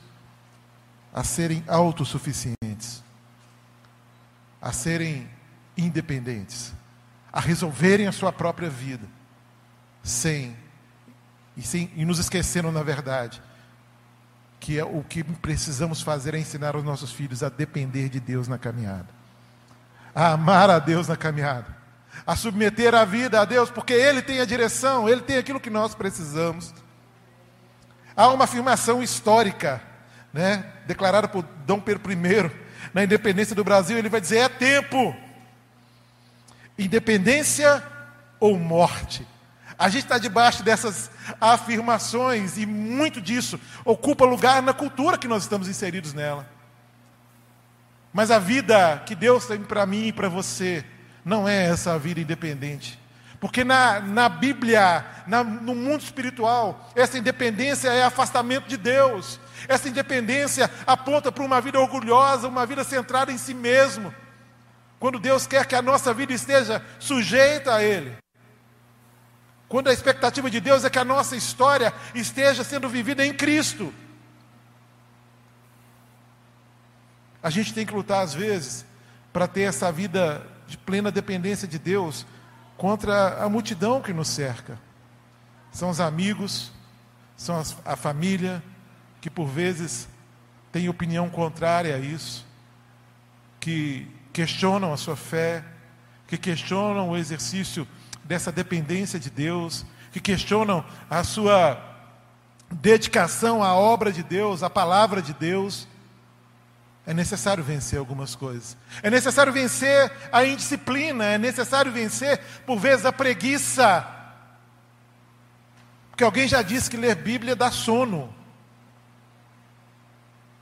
a 1.13 1.21
serem 1.21 1.65
autossuficientes, 1.67 3.03
a 4.61 4.71
serem 4.71 5.29
independentes, 5.77 6.73
a 7.31 7.39
resolverem 7.39 8.07
a 8.07 8.11
sua 8.11 8.31
própria 8.31 8.69
vida, 8.69 9.07
sem 10.03 10.55
e, 11.55 11.61
sem, 11.61 11.91
e 11.95 12.05
nos 12.05 12.19
esquecendo, 12.19 12.71
na 12.71 12.83
verdade, 12.83 13.41
que 14.59 14.79
é 14.79 14.83
o 14.85 15.03
que 15.03 15.23
precisamos 15.23 16.01
fazer 16.01 16.33
é 16.35 16.39
ensinar 16.39 16.75
os 16.75 16.83
nossos 16.83 17.11
filhos 17.11 17.43
a 17.43 17.49
depender 17.49 18.09
de 18.09 18.19
Deus 18.19 18.47
na 18.47 18.57
caminhada, 18.57 19.07
a 20.13 20.33
amar 20.33 20.69
a 20.69 20.79
Deus 20.79 21.07
na 21.07 21.17
caminhada, 21.17 21.75
a 22.25 22.35
submeter 22.35 22.93
a 22.93 23.03
vida 23.05 23.41
a 23.41 23.45
Deus, 23.45 23.69
porque 23.69 23.93
Ele 23.93 24.21
tem 24.21 24.39
a 24.39 24.45
direção, 24.45 25.09
Ele 25.09 25.21
tem 25.21 25.37
aquilo 25.37 25.59
que 25.59 25.69
nós 25.69 25.95
precisamos. 25.95 26.73
Há 28.15 28.27
uma 28.29 28.43
afirmação 28.43 29.01
histórica, 29.01 29.81
né, 30.33 30.65
declarada 30.85 31.27
por 31.27 31.43
Dom 31.65 31.79
Pedro 31.79 32.11
I 32.11 32.15
na 32.93 33.03
independência 33.03 33.55
do 33.55 33.63
Brasil, 33.63 33.97
ele 33.97 34.09
vai 34.09 34.21
dizer: 34.21 34.37
é 34.37 34.49
tempo, 34.49 35.15
independência 36.83 37.83
ou 38.39 38.57
morte. 38.57 39.27
A 39.77 39.89
gente 39.89 40.03
está 40.03 40.17
debaixo 40.17 40.61
dessas 40.63 41.09
afirmações 41.39 42.57
e 42.57 42.65
muito 42.65 43.19
disso 43.19 43.59
ocupa 43.83 44.25
lugar 44.25 44.61
na 44.61 44.73
cultura 44.73 45.17
que 45.17 45.27
nós 45.27 45.43
estamos 45.43 45.67
inseridos 45.67 46.13
nela. 46.13 46.47
Mas 48.13 48.29
a 48.29 48.37
vida 48.37 49.01
que 49.05 49.15
Deus 49.15 49.45
tem 49.45 49.59
para 49.59 49.85
mim 49.85 50.07
e 50.07 50.13
para 50.13 50.29
você 50.29 50.85
não 51.23 51.47
é 51.47 51.65
essa 51.65 51.97
vida 51.97 52.19
independente. 52.19 52.99
Porque 53.39 53.63
na, 53.63 53.99
na 53.99 54.29
Bíblia, 54.29 55.03
na, 55.25 55.43
no 55.43 55.73
mundo 55.73 56.01
espiritual, 56.01 56.91
essa 56.95 57.17
independência 57.17 57.89
é 57.89 58.03
afastamento 58.03 58.67
de 58.67 58.77
Deus. 58.77 59.39
Essa 59.67 59.89
independência 59.89 60.69
aponta 60.85 61.31
para 61.31 61.43
uma 61.43 61.59
vida 61.59 61.79
orgulhosa, 61.79 62.47
uma 62.47 62.67
vida 62.67 62.83
centrada 62.83 63.31
em 63.31 63.37
si 63.39 63.55
mesmo. 63.55 64.13
Quando 65.01 65.17
Deus 65.17 65.47
quer 65.47 65.65
que 65.65 65.73
a 65.73 65.81
nossa 65.81 66.13
vida 66.13 66.31
esteja 66.31 66.85
sujeita 66.99 67.73
a 67.73 67.83
Ele. 67.83 68.15
Quando 69.67 69.87
a 69.87 69.93
expectativa 69.93 70.47
de 70.47 70.61
Deus 70.61 70.85
é 70.85 70.91
que 70.91 70.99
a 70.99 71.03
nossa 71.03 71.35
história 71.35 71.91
esteja 72.13 72.63
sendo 72.63 72.87
vivida 72.87 73.25
em 73.25 73.33
Cristo. 73.33 73.91
A 77.41 77.49
gente 77.49 77.73
tem 77.73 77.83
que 77.83 77.95
lutar 77.95 78.21
às 78.23 78.35
vezes 78.35 78.85
para 79.33 79.47
ter 79.47 79.63
essa 79.63 79.91
vida 79.91 80.45
de 80.67 80.77
plena 80.77 81.09
dependência 81.09 81.67
de 81.67 81.79
Deus 81.79 82.23
contra 82.77 83.43
a 83.43 83.49
multidão 83.49 84.03
que 84.03 84.13
nos 84.13 84.27
cerca. 84.27 84.77
São 85.71 85.89
os 85.89 85.99
amigos, 85.99 86.71
são 87.35 87.59
as, 87.59 87.75
a 87.83 87.95
família, 87.95 88.61
que 89.19 89.31
por 89.31 89.47
vezes 89.47 90.07
tem 90.71 90.87
opinião 90.87 91.27
contrária 91.27 91.95
a 91.95 91.97
isso, 91.97 92.45
que 93.59 94.20
questionam 94.31 94.93
a 94.93 94.97
sua 94.97 95.15
fé, 95.15 95.63
que 96.27 96.37
questionam 96.37 97.09
o 97.09 97.17
exercício 97.17 97.87
dessa 98.23 98.51
dependência 98.51 99.19
de 99.19 99.29
Deus, 99.29 99.85
que 100.11 100.19
questionam 100.19 100.83
a 101.09 101.23
sua 101.23 101.81
dedicação 102.71 103.63
à 103.63 103.73
obra 103.75 104.11
de 104.11 104.23
Deus, 104.23 104.63
à 104.63 104.69
palavra 104.69 105.21
de 105.21 105.33
Deus. 105.33 105.87
É 107.05 107.13
necessário 107.13 107.63
vencer 107.63 107.99
algumas 107.99 108.35
coisas. 108.35 108.77
É 109.03 109.09
necessário 109.09 109.51
vencer 109.51 110.11
a 110.31 110.45
indisciplina, 110.45 111.25
é 111.25 111.37
necessário 111.37 111.91
vencer, 111.91 112.39
por 112.65 112.79
vezes, 112.79 113.05
a 113.05 113.11
preguiça. 113.11 114.07
Porque 116.11 116.23
alguém 116.23 116.47
já 116.47 116.61
disse 116.61 116.89
que 116.89 116.97
ler 116.97 117.15
Bíblia 117.15 117.55
dá 117.55 117.71
sono. 117.71 118.33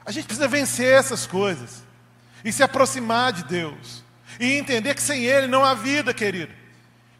A 0.05 0.11
gente 0.11 0.25
precisa 0.25 0.47
vencer 0.47 0.97
essas 0.97 1.27
coisas 1.27 1.88
e 2.43 2.51
se 2.51 2.63
aproximar 2.63 3.33
de 3.33 3.43
Deus 3.43 4.03
e 4.39 4.53
entender 4.53 4.95
que 4.95 5.01
sem 5.01 5.25
Ele 5.25 5.47
não 5.47 5.63
há 5.63 5.73
vida, 5.73 6.13
querido. 6.13 6.53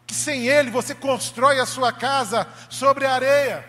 Que 0.06 0.14
sem 0.14 0.46
Ele 0.46 0.70
você 0.70 0.94
constrói 0.94 1.60
a 1.60 1.66
sua 1.66 1.92
casa 1.92 2.46
sobre 2.68 3.06
a 3.06 3.14
areia. 3.14 3.64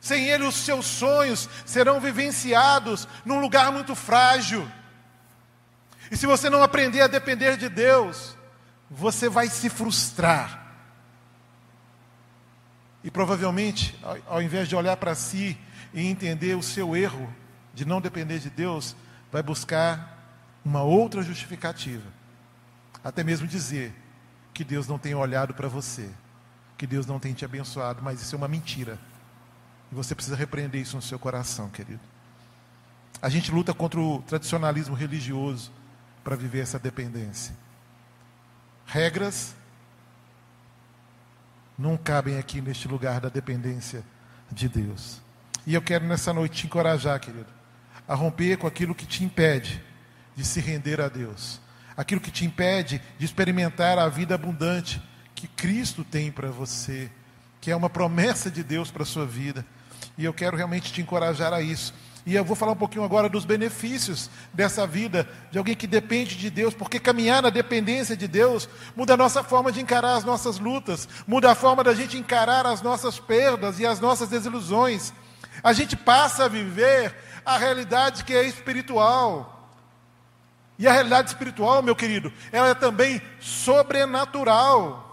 Sem 0.00 0.28
Ele 0.28 0.44
os 0.44 0.56
seus 0.56 0.86
sonhos 0.86 1.48
serão 1.64 2.00
vivenciados 2.00 3.06
num 3.24 3.40
lugar 3.40 3.70
muito 3.72 3.94
frágil. 3.94 4.68
E 6.10 6.16
se 6.16 6.26
você 6.26 6.48
não 6.50 6.62
aprender 6.62 7.00
a 7.00 7.06
depender 7.06 7.56
de 7.56 7.68
Deus, 7.68 8.36
você 8.90 9.28
vai 9.28 9.48
se 9.48 9.68
frustrar. 9.68 10.64
E 13.02 13.10
provavelmente, 13.10 13.98
ao, 14.26 14.42
invés 14.42 14.68
de 14.68 14.74
olhar 14.74 14.96
para 14.96 15.14
si 15.14 15.56
e 15.94 16.04
entender 16.06 16.56
o 16.56 16.62
seu 16.62 16.96
erro, 16.96 17.32
de 17.72 17.84
não 17.84 18.00
depender 18.00 18.38
de 18.38 18.50
Deus, 18.50 18.96
vai 19.30 19.42
buscar 19.42 20.15
uma 20.66 20.82
outra 20.82 21.22
justificativa. 21.22 22.02
Até 23.04 23.22
mesmo 23.22 23.46
dizer 23.46 23.94
que 24.52 24.64
Deus 24.64 24.88
não 24.88 24.98
tem 24.98 25.14
olhado 25.14 25.54
para 25.54 25.68
você, 25.68 26.10
que 26.76 26.88
Deus 26.88 27.06
não 27.06 27.20
tem 27.20 27.32
te 27.32 27.44
abençoado, 27.44 28.02
mas 28.02 28.20
isso 28.20 28.34
é 28.34 28.38
uma 28.38 28.48
mentira. 28.48 28.98
E 29.92 29.94
você 29.94 30.12
precisa 30.12 30.34
repreender 30.34 30.80
isso 30.80 30.96
no 30.96 31.02
seu 31.02 31.20
coração, 31.20 31.70
querido. 31.70 32.00
A 33.22 33.28
gente 33.28 33.52
luta 33.52 33.72
contra 33.72 34.00
o 34.00 34.20
tradicionalismo 34.22 34.96
religioso 34.96 35.70
para 36.24 36.34
viver 36.34 36.62
essa 36.62 36.80
dependência. 36.80 37.54
Regras 38.86 39.54
não 41.78 41.96
cabem 41.96 42.38
aqui 42.38 42.60
neste 42.60 42.88
lugar 42.88 43.20
da 43.20 43.28
dependência 43.28 44.02
de 44.50 44.68
Deus. 44.68 45.20
E 45.64 45.74
eu 45.74 45.82
quero 45.82 46.04
nessa 46.06 46.32
noite 46.32 46.62
te 46.62 46.66
encorajar, 46.66 47.20
querido, 47.20 47.52
a 48.08 48.16
romper 48.16 48.56
com 48.56 48.66
aquilo 48.66 48.96
que 48.96 49.06
te 49.06 49.22
impede 49.22 49.80
de 50.36 50.44
se 50.44 50.60
render 50.60 51.00
a 51.00 51.08
Deus, 51.08 51.60
aquilo 51.96 52.20
que 52.20 52.30
te 52.30 52.44
impede 52.44 53.00
de 53.18 53.24
experimentar 53.24 53.98
a 53.98 54.08
vida 54.08 54.34
abundante 54.34 55.02
que 55.34 55.48
Cristo 55.48 56.04
tem 56.04 56.30
para 56.30 56.50
você, 56.50 57.10
que 57.60 57.70
é 57.70 57.76
uma 57.76 57.90
promessa 57.90 58.50
de 58.50 58.62
Deus 58.62 58.90
para 58.90 59.02
a 59.02 59.06
sua 59.06 59.26
vida. 59.26 59.66
E 60.16 60.24
eu 60.24 60.32
quero 60.32 60.56
realmente 60.56 60.92
te 60.92 61.00
encorajar 61.00 61.52
a 61.52 61.60
isso. 61.60 61.92
E 62.26 62.34
eu 62.34 62.44
vou 62.44 62.56
falar 62.56 62.72
um 62.72 62.76
pouquinho 62.76 63.04
agora 63.04 63.28
dos 63.28 63.44
benefícios 63.44 64.28
dessa 64.52 64.84
vida, 64.84 65.28
de 65.52 65.58
alguém 65.58 65.76
que 65.76 65.86
depende 65.86 66.34
de 66.36 66.50
Deus, 66.50 66.74
porque 66.74 66.98
caminhar 66.98 67.40
na 67.40 67.50
dependência 67.50 68.16
de 68.16 68.26
Deus 68.26 68.68
muda 68.96 69.14
a 69.14 69.16
nossa 69.16 69.44
forma 69.44 69.70
de 69.70 69.80
encarar 69.80 70.16
as 70.16 70.24
nossas 70.24 70.58
lutas, 70.58 71.08
muda 71.24 71.52
a 71.52 71.54
forma 71.54 71.84
da 71.84 71.94
gente 71.94 72.18
encarar 72.18 72.66
as 72.66 72.82
nossas 72.82 73.20
perdas 73.20 73.78
e 73.78 73.86
as 73.86 74.00
nossas 74.00 74.28
desilusões. 74.28 75.12
A 75.62 75.72
gente 75.72 75.96
passa 75.96 76.46
a 76.46 76.48
viver 76.48 77.14
a 77.44 77.56
realidade 77.58 78.24
que 78.24 78.34
é 78.34 78.44
espiritual. 78.44 79.55
E 80.78 80.86
a 80.86 80.92
realidade 80.92 81.28
espiritual, 81.28 81.82
meu 81.82 81.96
querido, 81.96 82.32
ela 82.52 82.68
é 82.68 82.74
também 82.74 83.20
sobrenatural. 83.40 85.04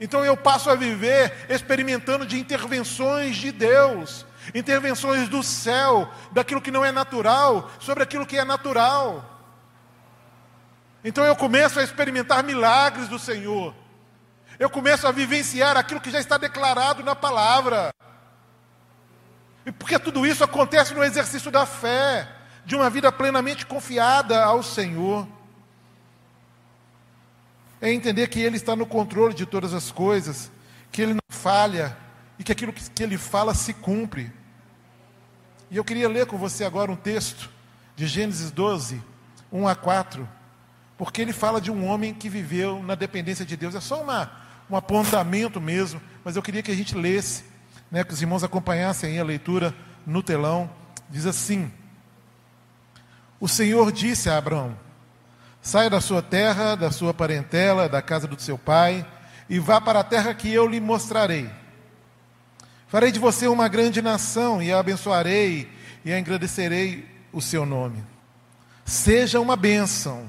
Então 0.00 0.24
eu 0.24 0.36
passo 0.36 0.70
a 0.70 0.74
viver 0.74 1.46
experimentando 1.48 2.26
de 2.26 2.38
intervenções 2.38 3.36
de 3.36 3.52
Deus, 3.52 4.26
intervenções 4.54 5.28
do 5.28 5.42
céu, 5.42 6.10
daquilo 6.32 6.60
que 6.60 6.70
não 6.70 6.84
é 6.84 6.90
natural, 6.90 7.70
sobre 7.78 8.02
aquilo 8.02 8.26
que 8.26 8.36
é 8.36 8.44
natural. 8.44 9.30
Então 11.04 11.24
eu 11.24 11.36
começo 11.36 11.78
a 11.78 11.82
experimentar 11.82 12.42
milagres 12.42 13.08
do 13.08 13.18
Senhor. 13.18 13.74
Eu 14.58 14.70
começo 14.70 15.06
a 15.06 15.12
vivenciar 15.12 15.76
aquilo 15.76 16.00
que 16.00 16.10
já 16.10 16.18
está 16.18 16.38
declarado 16.38 17.02
na 17.02 17.14
palavra. 17.14 17.92
E 19.66 19.72
porque 19.72 19.98
tudo 19.98 20.26
isso 20.26 20.42
acontece 20.42 20.94
no 20.94 21.04
exercício 21.04 21.50
da 21.50 21.66
fé, 21.66 22.28
de 22.64 22.74
uma 22.74 22.88
vida 22.88 23.10
plenamente 23.12 23.66
confiada 23.66 24.42
ao 24.42 24.62
Senhor. 24.62 25.26
É 27.80 27.92
entender 27.92 28.28
que 28.28 28.40
Ele 28.40 28.56
está 28.56 28.74
no 28.74 28.86
controle 28.86 29.34
de 29.34 29.44
todas 29.44 29.74
as 29.74 29.90
coisas, 29.90 30.50
que 30.90 31.02
Ele 31.02 31.14
não 31.14 31.20
falha 31.28 31.96
e 32.38 32.44
que 32.44 32.52
aquilo 32.52 32.72
que 32.72 33.02
Ele 33.02 33.18
fala 33.18 33.54
se 33.54 33.74
cumpre. 33.74 34.32
E 35.70 35.76
eu 35.76 35.84
queria 35.84 36.08
ler 36.08 36.26
com 36.26 36.38
você 36.38 36.64
agora 36.64 36.90
um 36.90 36.96
texto 36.96 37.50
de 37.96 38.06
Gênesis 38.06 38.50
12, 38.50 39.02
1 39.52 39.68
a 39.68 39.74
4, 39.74 40.28
porque 40.96 41.20
ele 41.20 41.32
fala 41.32 41.60
de 41.60 41.70
um 41.70 41.86
homem 41.86 42.12
que 42.14 42.28
viveu 42.28 42.82
na 42.82 42.94
dependência 42.94 43.44
de 43.44 43.56
Deus. 43.56 43.74
É 43.74 43.80
só 43.80 44.02
uma, 44.02 44.30
um 44.68 44.76
apontamento 44.76 45.60
mesmo, 45.60 46.00
mas 46.24 46.36
eu 46.36 46.42
queria 46.42 46.62
que 46.62 46.70
a 46.70 46.74
gente 46.74 46.94
lesse 46.94 47.44
né, 47.90 48.02
que 48.02 48.12
os 48.12 48.20
irmãos 48.20 48.42
acompanhassem 48.42 49.18
a 49.18 49.24
leitura 49.24 49.74
no 50.06 50.22
telão, 50.22 50.70
diz 51.08 51.26
assim: 51.26 51.72
O 53.40 53.48
Senhor 53.48 53.90
disse 53.92 54.30
a 54.30 54.38
Abraão: 54.38 54.76
Saia 55.60 55.88
da 55.88 56.00
sua 56.00 56.22
terra, 56.22 56.74
da 56.74 56.90
sua 56.90 57.14
parentela, 57.14 57.88
da 57.88 58.02
casa 58.02 58.26
do 58.26 58.40
seu 58.40 58.58
pai, 58.58 59.06
e 59.48 59.58
vá 59.58 59.80
para 59.80 60.00
a 60.00 60.04
terra 60.04 60.34
que 60.34 60.52
eu 60.52 60.66
lhe 60.66 60.80
mostrarei. 60.80 61.50
Farei 62.86 63.10
de 63.10 63.18
você 63.18 63.48
uma 63.48 63.66
grande 63.66 64.00
nação, 64.00 64.62
e 64.62 64.72
a 64.72 64.78
abençoarei, 64.78 65.70
e 66.04 66.12
engrandecerei 66.12 67.08
o 67.32 67.40
seu 67.40 67.66
nome. 67.66 68.04
Seja 68.84 69.40
uma 69.40 69.56
bênção. 69.56 70.28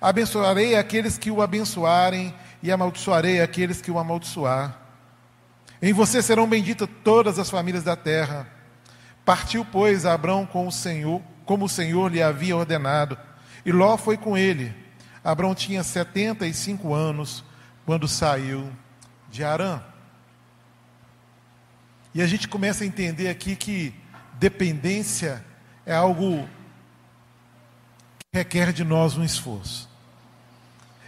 Abençoarei 0.00 0.76
aqueles 0.76 1.18
que 1.18 1.30
o 1.30 1.42
abençoarem, 1.42 2.34
e 2.62 2.72
amaldiçoarei 2.72 3.40
aqueles 3.40 3.82
que 3.82 3.90
o 3.90 3.98
amaldiçoar. 3.98 4.78
Em 5.82 5.92
você 5.92 6.22
serão 6.22 6.48
benditas 6.48 6.88
todas 7.04 7.38
as 7.38 7.50
famílias 7.50 7.84
da 7.84 7.94
terra. 7.94 8.46
Partiu, 9.24 9.64
pois, 9.64 10.06
Abrão 10.06 10.46
com 10.46 10.66
o 10.66 10.72
Senhor, 10.72 11.20
como 11.48 11.64
o 11.64 11.68
Senhor 11.68 12.12
lhe 12.12 12.22
havia 12.22 12.54
ordenado, 12.54 13.16
e 13.64 13.72
Ló 13.72 13.96
foi 13.96 14.18
com 14.18 14.36
ele. 14.36 14.70
Abrão 15.24 15.54
tinha 15.54 15.82
75 15.82 16.92
anos 16.92 17.42
quando 17.86 18.06
saiu 18.06 18.70
de 19.30 19.42
Arã. 19.42 19.80
E 22.14 22.20
a 22.20 22.26
gente 22.26 22.46
começa 22.46 22.84
a 22.84 22.86
entender 22.86 23.30
aqui 23.30 23.56
que 23.56 23.94
dependência 24.34 25.42
é 25.86 25.94
algo 25.94 26.46
que 28.18 28.38
requer 28.38 28.70
de 28.70 28.84
nós 28.84 29.16
um 29.16 29.24
esforço. 29.24 29.88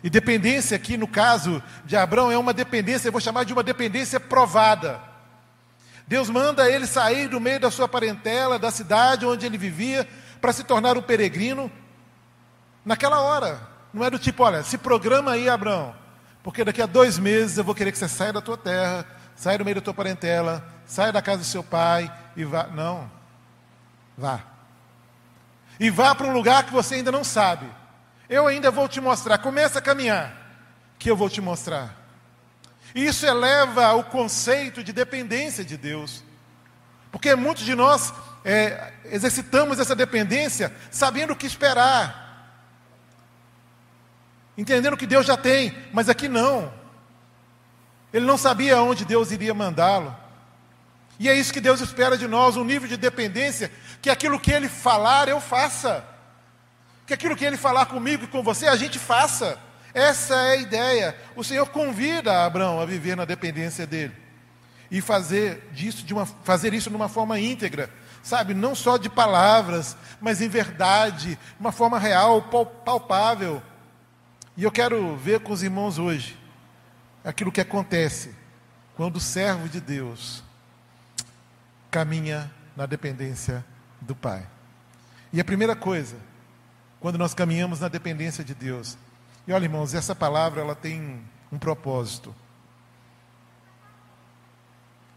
E 0.02 0.08
dependência 0.08 0.74
aqui, 0.74 0.96
no 0.96 1.06
caso 1.06 1.62
de 1.84 1.98
Abraão, 1.98 2.32
é 2.32 2.38
uma 2.38 2.54
dependência, 2.54 3.08
eu 3.08 3.12
vou 3.12 3.20
chamar 3.20 3.44
de 3.44 3.52
uma 3.52 3.62
dependência 3.62 4.18
provada. 4.18 5.02
Deus 6.08 6.30
manda 6.30 6.68
ele 6.68 6.86
sair 6.86 7.28
do 7.28 7.38
meio 7.38 7.60
da 7.60 7.70
sua 7.70 7.86
parentela, 7.86 8.58
da 8.58 8.70
cidade 8.70 9.26
onde 9.26 9.44
ele 9.44 9.58
vivia, 9.58 10.08
para 10.40 10.52
se 10.52 10.64
tornar 10.64 10.96
um 10.96 11.02
peregrino 11.02 11.70
naquela 12.84 13.20
hora. 13.20 13.60
Não 13.92 14.04
é 14.04 14.10
do 14.10 14.18
tipo, 14.18 14.42
olha, 14.42 14.62
se 14.62 14.78
programa 14.78 15.32
aí, 15.32 15.48
Abraão, 15.48 15.94
porque 16.42 16.64
daqui 16.64 16.80
a 16.80 16.86
dois 16.86 17.18
meses 17.18 17.58
eu 17.58 17.64
vou 17.64 17.74
querer 17.74 17.92
que 17.92 17.98
você 17.98 18.08
saia 18.08 18.32
da 18.32 18.40
tua 18.40 18.56
terra, 18.56 19.04
saia 19.36 19.58
do 19.58 19.64
meio 19.64 19.76
da 19.76 19.80
tua 19.80 19.94
parentela, 19.94 20.64
saia 20.86 21.12
da 21.12 21.20
casa 21.22 21.38
do 21.38 21.44
seu 21.44 21.62
pai 21.62 22.12
e 22.36 22.44
vá. 22.44 22.66
Não. 22.68 23.10
Vá. 24.16 24.40
E 25.78 25.90
vá 25.90 26.14
para 26.14 26.26
um 26.26 26.32
lugar 26.32 26.64
que 26.64 26.72
você 26.72 26.96
ainda 26.96 27.10
não 27.10 27.24
sabe. 27.24 27.66
Eu 28.28 28.46
ainda 28.46 28.70
vou 28.70 28.88
te 28.88 29.00
mostrar. 29.00 29.38
Começa 29.38 29.78
a 29.78 29.82
caminhar, 29.82 30.36
que 30.98 31.10
eu 31.10 31.16
vou 31.16 31.28
te 31.28 31.40
mostrar. 31.40 31.96
E 32.94 33.06
isso 33.06 33.26
eleva 33.26 33.92
o 33.94 34.04
conceito 34.04 34.84
de 34.84 34.92
dependência 34.92 35.64
de 35.64 35.76
Deus. 35.76 36.22
Porque 37.10 37.34
muitos 37.34 37.64
de 37.64 37.74
nós 37.74 38.12
é, 38.44 38.92
exercitamos 39.04 39.78
essa 39.78 39.94
dependência 39.94 40.72
sabendo 40.90 41.32
o 41.32 41.36
que 41.36 41.46
esperar. 41.46 42.28
Entendendo 44.56 44.96
que 44.96 45.06
Deus 45.06 45.26
já 45.26 45.36
tem, 45.36 45.76
mas 45.92 46.08
aqui 46.08 46.28
não. 46.28 46.72
Ele 48.12 48.26
não 48.26 48.36
sabia 48.36 48.82
onde 48.82 49.04
Deus 49.04 49.30
iria 49.30 49.54
mandá-lo. 49.54 50.16
E 51.18 51.28
é 51.28 51.34
isso 51.34 51.52
que 51.52 51.60
Deus 51.60 51.80
espera 51.80 52.16
de 52.16 52.26
nós, 52.26 52.56
um 52.56 52.64
nível 52.64 52.88
de 52.88 52.96
dependência, 52.96 53.70
que 54.00 54.10
aquilo 54.10 54.40
que 54.40 54.50
Ele 54.50 54.68
falar, 54.68 55.28
eu 55.28 55.40
faça 55.40 56.04
que 57.10 57.14
aquilo 57.14 57.34
que 57.34 57.44
Ele 57.44 57.56
falar 57.56 57.86
comigo 57.86 58.22
e 58.22 58.28
com 58.28 58.40
você, 58.40 58.68
a 58.68 58.76
gente 58.76 58.96
faça. 58.96 59.58
Essa 59.92 60.36
é 60.36 60.52
a 60.52 60.56
ideia. 60.56 61.16
O 61.34 61.42
Senhor 61.42 61.66
convida 61.66 62.44
Abraão 62.44 62.80
a 62.80 62.86
viver 62.86 63.16
na 63.16 63.24
dependência 63.24 63.84
dele 63.84 64.12
e 64.88 65.00
fazer 65.00 65.68
disso 65.72 66.04
de 66.04 66.14
uma, 66.14 66.24
fazer 66.24 66.72
isso 66.72 66.88
de 66.88 66.94
uma 66.94 67.08
forma 67.08 67.40
íntegra, 67.40 67.90
sabe? 68.22 68.54
Não 68.54 68.74
só 68.74 68.96
de 68.96 69.08
palavras, 69.08 69.96
mas 70.20 70.40
em 70.40 70.48
verdade, 70.48 71.36
de 71.36 71.38
uma 71.58 71.72
forma 71.72 71.98
real, 71.98 72.42
palpável. 72.84 73.62
E 74.56 74.64
eu 74.64 74.70
quero 74.70 75.16
ver 75.16 75.40
com 75.40 75.52
os 75.52 75.62
irmãos 75.62 75.98
hoje 75.98 76.38
aquilo 77.24 77.52
que 77.52 77.60
acontece 77.60 78.34
quando 78.96 79.16
o 79.16 79.20
servo 79.20 79.68
de 79.68 79.80
Deus 79.80 80.42
caminha 81.90 82.50
na 82.76 82.86
dependência 82.86 83.64
do 84.00 84.14
Pai. 84.14 84.46
E 85.32 85.40
a 85.40 85.44
primeira 85.44 85.76
coisa, 85.76 86.16
quando 86.98 87.18
nós 87.18 87.34
caminhamos 87.34 87.80
na 87.80 87.88
dependência 87.88 88.44
de 88.44 88.54
Deus, 88.54 88.98
e 89.46 89.52
olha, 89.52 89.64
irmãos, 89.64 89.94
essa 89.94 90.14
palavra 90.14 90.60
ela 90.60 90.74
tem 90.74 91.22
um 91.50 91.58
propósito. 91.58 92.34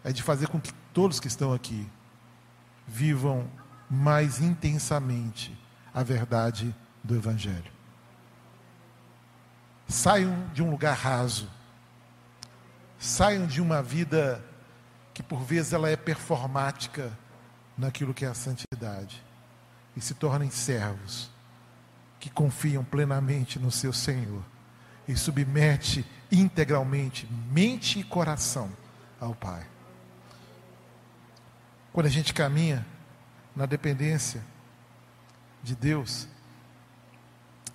É 0.04 0.12
de 0.12 0.24
fazer 0.24 0.48
com 0.48 0.60
que 0.60 0.74
todos 0.94 1.20
que 1.20 1.28
estão 1.28 1.54
aqui 1.54 1.88
vivam 2.88 3.50
mais 3.90 4.40
intensamente 4.40 5.58
a 5.94 6.04
verdade 6.04 6.76
do 7.04 7.16
Evangelho. 7.16 7.72
Saiam 9.88 10.48
de 10.54 10.64
um 10.64 10.72
lugar 10.72 10.96
raso. 10.96 11.50
Saiam 12.98 13.46
de 13.46 13.62
uma 13.62 13.84
vida 13.84 14.44
que 15.14 15.22
por 15.22 15.44
vezes 15.44 15.74
ela 15.74 15.90
é 15.90 15.96
performática 15.96 17.12
naquilo 17.78 18.14
que 18.14 18.26
é 18.26 18.28
a 18.28 18.34
santidade 18.34 19.24
e 19.96 20.02
se 20.02 20.14
tornem 20.14 20.50
servos 20.50 21.30
que 22.20 22.30
confiam 22.30 22.84
plenamente 22.84 23.60
no 23.60 23.70
seu 23.70 23.92
Senhor 23.92 24.42
e 25.08 25.16
submete 25.16 26.06
integralmente 26.32 27.28
mente 27.52 28.00
e 28.00 28.04
coração 28.04 28.70
ao 29.20 29.36
Pai. 29.36 29.73
Quando 31.94 32.08
a 32.08 32.10
gente 32.10 32.34
caminha 32.34 32.84
na 33.56 33.68
dependência 33.68 34.44
de 35.62 35.76
Deus, 35.76 36.28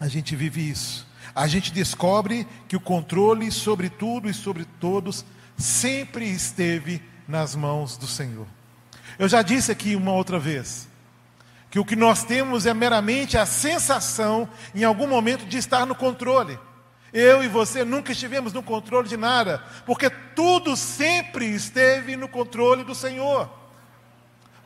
a 0.00 0.08
gente 0.08 0.34
vive 0.34 0.68
isso. 0.68 1.06
A 1.32 1.46
gente 1.46 1.72
descobre 1.72 2.44
que 2.66 2.74
o 2.74 2.80
controle 2.80 3.50
sobre 3.52 3.88
tudo 3.88 4.28
e 4.28 4.34
sobre 4.34 4.64
todos 4.80 5.24
sempre 5.56 6.28
esteve 6.28 7.00
nas 7.28 7.54
mãos 7.54 7.96
do 7.96 8.08
Senhor. 8.08 8.46
Eu 9.20 9.28
já 9.28 9.40
disse 9.40 9.70
aqui 9.70 9.94
uma 9.94 10.12
outra 10.12 10.38
vez 10.38 10.88
que 11.70 11.78
o 11.78 11.84
que 11.84 11.94
nós 11.94 12.24
temos 12.24 12.66
é 12.66 12.74
meramente 12.74 13.38
a 13.38 13.46
sensação, 13.46 14.48
em 14.74 14.82
algum 14.82 15.06
momento, 15.06 15.46
de 15.46 15.58
estar 15.58 15.86
no 15.86 15.94
controle. 15.94 16.58
Eu 17.12 17.44
e 17.44 17.46
você 17.46 17.84
nunca 17.84 18.10
estivemos 18.10 18.52
no 18.52 18.64
controle 18.64 19.08
de 19.08 19.16
nada, 19.16 19.62
porque 19.86 20.10
tudo 20.10 20.76
sempre 20.76 21.46
esteve 21.46 22.16
no 22.16 22.26
controle 22.26 22.82
do 22.82 22.96
Senhor. 22.96 23.67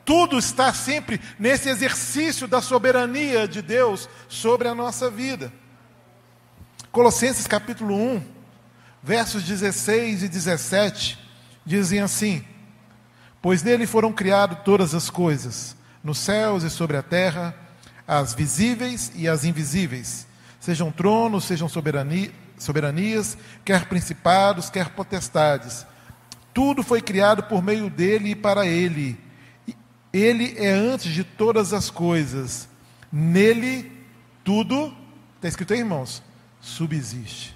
Tudo 0.05 0.37
está 0.37 0.73
sempre 0.73 1.19
nesse 1.39 1.69
exercício 1.69 2.47
da 2.47 2.61
soberania 2.61 3.47
de 3.47 3.61
Deus 3.61 4.09
sobre 4.27 4.67
a 4.67 4.75
nossa 4.75 5.09
vida. 5.09 5.51
Colossenses 6.91 7.47
capítulo 7.47 7.95
1, 7.95 8.23
versos 9.01 9.43
16 9.43 10.23
e 10.23 10.27
17, 10.27 11.17
dizem 11.65 12.01
assim: 12.01 12.43
Pois 13.41 13.63
nele 13.63 13.87
foram 13.87 14.11
criadas 14.11 14.59
todas 14.63 14.93
as 14.93 15.09
coisas 15.09 15.75
nos 16.03 16.17
céus 16.17 16.63
e 16.63 16.69
sobre 16.69 16.97
a 16.97 17.01
terra, 17.01 17.55
as 18.05 18.33
visíveis 18.33 19.11
e 19.15 19.27
as 19.27 19.45
invisíveis, 19.45 20.27
sejam 20.59 20.91
tronos, 20.91 21.45
sejam 21.45 21.69
soberanias, 21.69 23.37
quer 23.63 23.85
principados, 23.85 24.69
quer 24.69 24.89
potestades. 24.89 25.85
Tudo 26.53 26.83
foi 26.83 27.01
criado 27.01 27.43
por 27.43 27.63
meio 27.63 27.89
dele 27.89 28.31
e 28.31 28.35
para 28.35 28.65
ele. 28.67 29.17
Ele 30.13 30.53
é 30.57 30.69
antes 30.69 31.11
de 31.11 31.23
todas 31.23 31.73
as 31.73 31.89
coisas. 31.89 32.69
Nele 33.11 33.91
tudo, 34.43 34.95
está 35.35 35.47
escrito 35.47 35.73
aí, 35.73 35.79
irmãos, 35.79 36.21
subsiste. 36.61 37.55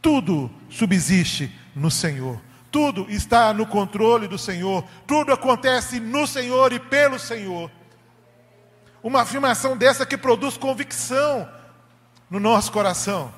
Tudo 0.00 0.50
subsiste 0.68 1.54
no 1.74 1.90
Senhor. 1.90 2.40
Tudo 2.72 3.06
está 3.10 3.52
no 3.52 3.66
controle 3.66 4.26
do 4.26 4.38
Senhor, 4.38 4.82
tudo 5.06 5.30
acontece 5.30 6.00
no 6.00 6.26
Senhor 6.26 6.72
e 6.72 6.80
pelo 6.80 7.18
Senhor. 7.18 7.70
Uma 9.02 9.20
afirmação 9.20 9.76
dessa 9.76 10.06
que 10.06 10.16
produz 10.16 10.56
convicção 10.56 11.46
no 12.30 12.40
nosso 12.40 12.72
coração, 12.72 13.30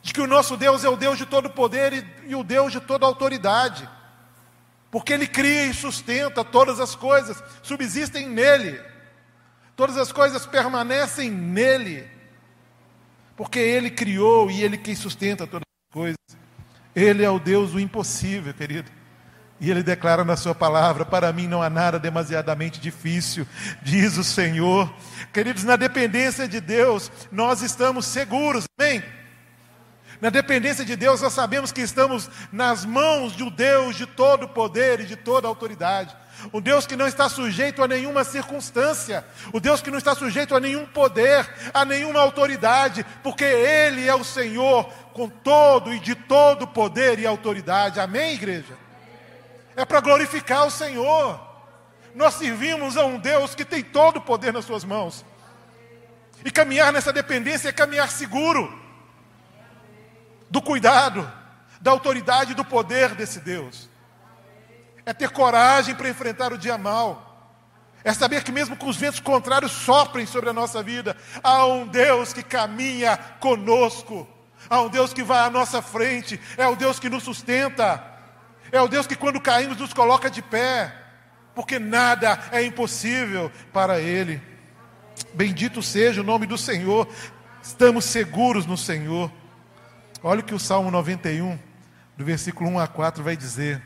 de 0.00 0.14
que 0.14 0.22
o 0.22 0.26
nosso 0.26 0.56
Deus 0.56 0.84
é 0.84 0.88
o 0.88 0.96
Deus 0.96 1.18
de 1.18 1.26
todo 1.26 1.50
poder 1.50 1.92
e, 1.92 2.30
e 2.30 2.34
o 2.34 2.42
Deus 2.42 2.72
de 2.72 2.80
toda 2.80 3.04
autoridade, 3.04 3.86
porque 4.92 5.14
Ele 5.14 5.26
cria 5.26 5.64
e 5.64 5.74
sustenta 5.74 6.44
todas 6.44 6.78
as 6.78 6.94
coisas, 6.94 7.42
subsistem 7.62 8.28
nele, 8.28 8.78
todas 9.74 9.96
as 9.96 10.12
coisas 10.12 10.44
permanecem 10.44 11.30
nele, 11.30 12.06
porque 13.34 13.58
Ele 13.58 13.90
criou 13.90 14.50
e 14.50 14.62
Ele 14.62 14.76
quem 14.76 14.94
sustenta 14.94 15.46
todas 15.46 15.64
as 15.66 15.94
coisas. 15.94 16.18
Ele 16.94 17.24
é 17.24 17.30
o 17.30 17.38
Deus 17.38 17.72
do 17.72 17.80
impossível, 17.80 18.52
querido. 18.52 18.90
E 19.58 19.70
ele 19.70 19.82
declara 19.82 20.24
na 20.24 20.36
sua 20.36 20.54
palavra: 20.54 21.06
Para 21.06 21.32
mim 21.32 21.46
não 21.46 21.62
há 21.62 21.70
nada 21.70 21.98
demasiadamente 21.98 22.78
difícil, 22.78 23.46
diz 23.80 24.18
o 24.18 24.24
Senhor. 24.24 24.92
Queridos, 25.32 25.64
na 25.64 25.76
dependência 25.76 26.46
de 26.46 26.60
Deus, 26.60 27.10
nós 27.30 27.62
estamos 27.62 28.04
seguros, 28.04 28.64
amém? 28.78 29.02
Na 30.22 30.30
dependência 30.30 30.84
de 30.84 30.94
Deus, 30.94 31.20
nós 31.20 31.32
sabemos 31.32 31.72
que 31.72 31.80
estamos 31.80 32.30
nas 32.52 32.84
mãos 32.84 33.34
de 33.34 33.42
um 33.42 33.50
Deus 33.50 33.96
de 33.96 34.06
todo 34.06 34.48
poder 34.48 35.00
e 35.00 35.04
de 35.04 35.16
toda 35.16 35.48
autoridade. 35.48 36.16
O 36.52 36.60
Deus 36.60 36.86
que 36.86 36.94
não 36.94 37.08
está 37.08 37.28
sujeito 37.28 37.82
a 37.82 37.88
nenhuma 37.88 38.22
circunstância, 38.22 39.26
o 39.52 39.58
Deus 39.58 39.82
que 39.82 39.90
não 39.90 39.98
está 39.98 40.14
sujeito 40.14 40.54
a 40.54 40.60
nenhum 40.60 40.86
poder, 40.86 41.52
a 41.74 41.84
nenhuma 41.84 42.20
autoridade, 42.20 43.04
porque 43.20 43.42
Ele 43.42 44.06
é 44.06 44.14
o 44.14 44.22
Senhor 44.22 44.84
com 45.12 45.28
todo 45.28 45.92
e 45.92 45.98
de 45.98 46.14
todo 46.14 46.68
poder 46.68 47.18
e 47.18 47.26
autoridade. 47.26 47.98
Amém, 47.98 48.34
igreja? 48.34 48.78
É 49.74 49.84
para 49.84 49.98
glorificar 49.98 50.68
o 50.68 50.70
Senhor. 50.70 51.40
Nós 52.14 52.34
servimos 52.34 52.96
a 52.96 53.04
um 53.04 53.18
Deus 53.18 53.56
que 53.56 53.64
tem 53.64 53.82
todo 53.82 54.18
o 54.18 54.22
poder 54.22 54.52
nas 54.52 54.66
suas 54.66 54.84
mãos. 54.84 55.24
E 56.44 56.50
caminhar 56.52 56.92
nessa 56.92 57.12
dependência 57.12 57.70
é 57.70 57.72
caminhar 57.72 58.08
seguro 58.08 58.81
do 60.52 60.60
cuidado, 60.60 61.32
da 61.80 61.90
autoridade 61.90 62.52
e 62.52 62.54
do 62.54 62.62
poder 62.62 63.14
desse 63.14 63.40
Deus. 63.40 63.88
É 65.06 65.14
ter 65.14 65.30
coragem 65.30 65.94
para 65.94 66.10
enfrentar 66.10 66.52
o 66.52 66.58
dia 66.58 66.76
mal. 66.76 67.50
É 68.04 68.12
saber 68.12 68.44
que 68.44 68.52
mesmo 68.52 68.76
com 68.76 68.86
os 68.86 68.98
ventos 68.98 69.18
contrários 69.18 69.72
soprem 69.72 70.26
sobre 70.26 70.50
a 70.50 70.52
nossa 70.52 70.82
vida, 70.82 71.16
há 71.42 71.64
um 71.64 71.86
Deus 71.86 72.34
que 72.34 72.42
caminha 72.42 73.16
conosco. 73.40 74.28
Há 74.68 74.82
um 74.82 74.90
Deus 74.90 75.14
que 75.14 75.22
vai 75.22 75.40
à 75.40 75.48
nossa 75.48 75.80
frente, 75.80 76.38
é 76.58 76.66
o 76.66 76.76
Deus 76.76 77.00
que 77.00 77.08
nos 77.08 77.22
sustenta, 77.22 78.04
é 78.70 78.80
o 78.80 78.88
Deus 78.88 79.06
que 79.06 79.16
quando 79.16 79.40
caímos 79.40 79.78
nos 79.78 79.92
coloca 79.94 80.30
de 80.30 80.42
pé, 80.42 80.94
porque 81.54 81.78
nada 81.78 82.38
é 82.52 82.62
impossível 82.62 83.50
para 83.72 83.98
Ele. 83.98 84.40
Bendito 85.32 85.82
seja 85.82 86.20
o 86.20 86.24
nome 86.24 86.46
do 86.46 86.58
Senhor, 86.58 87.08
estamos 87.62 88.04
seguros 88.04 88.66
no 88.66 88.76
Senhor. 88.76 89.32
Olha 90.24 90.38
o 90.38 90.44
que 90.44 90.54
o 90.54 90.58
Salmo 90.58 90.88
91, 90.88 91.58
do 92.16 92.24
versículo 92.24 92.70
1 92.70 92.78
a 92.78 92.86
4, 92.86 93.24
vai 93.24 93.36
dizer. 93.36 93.82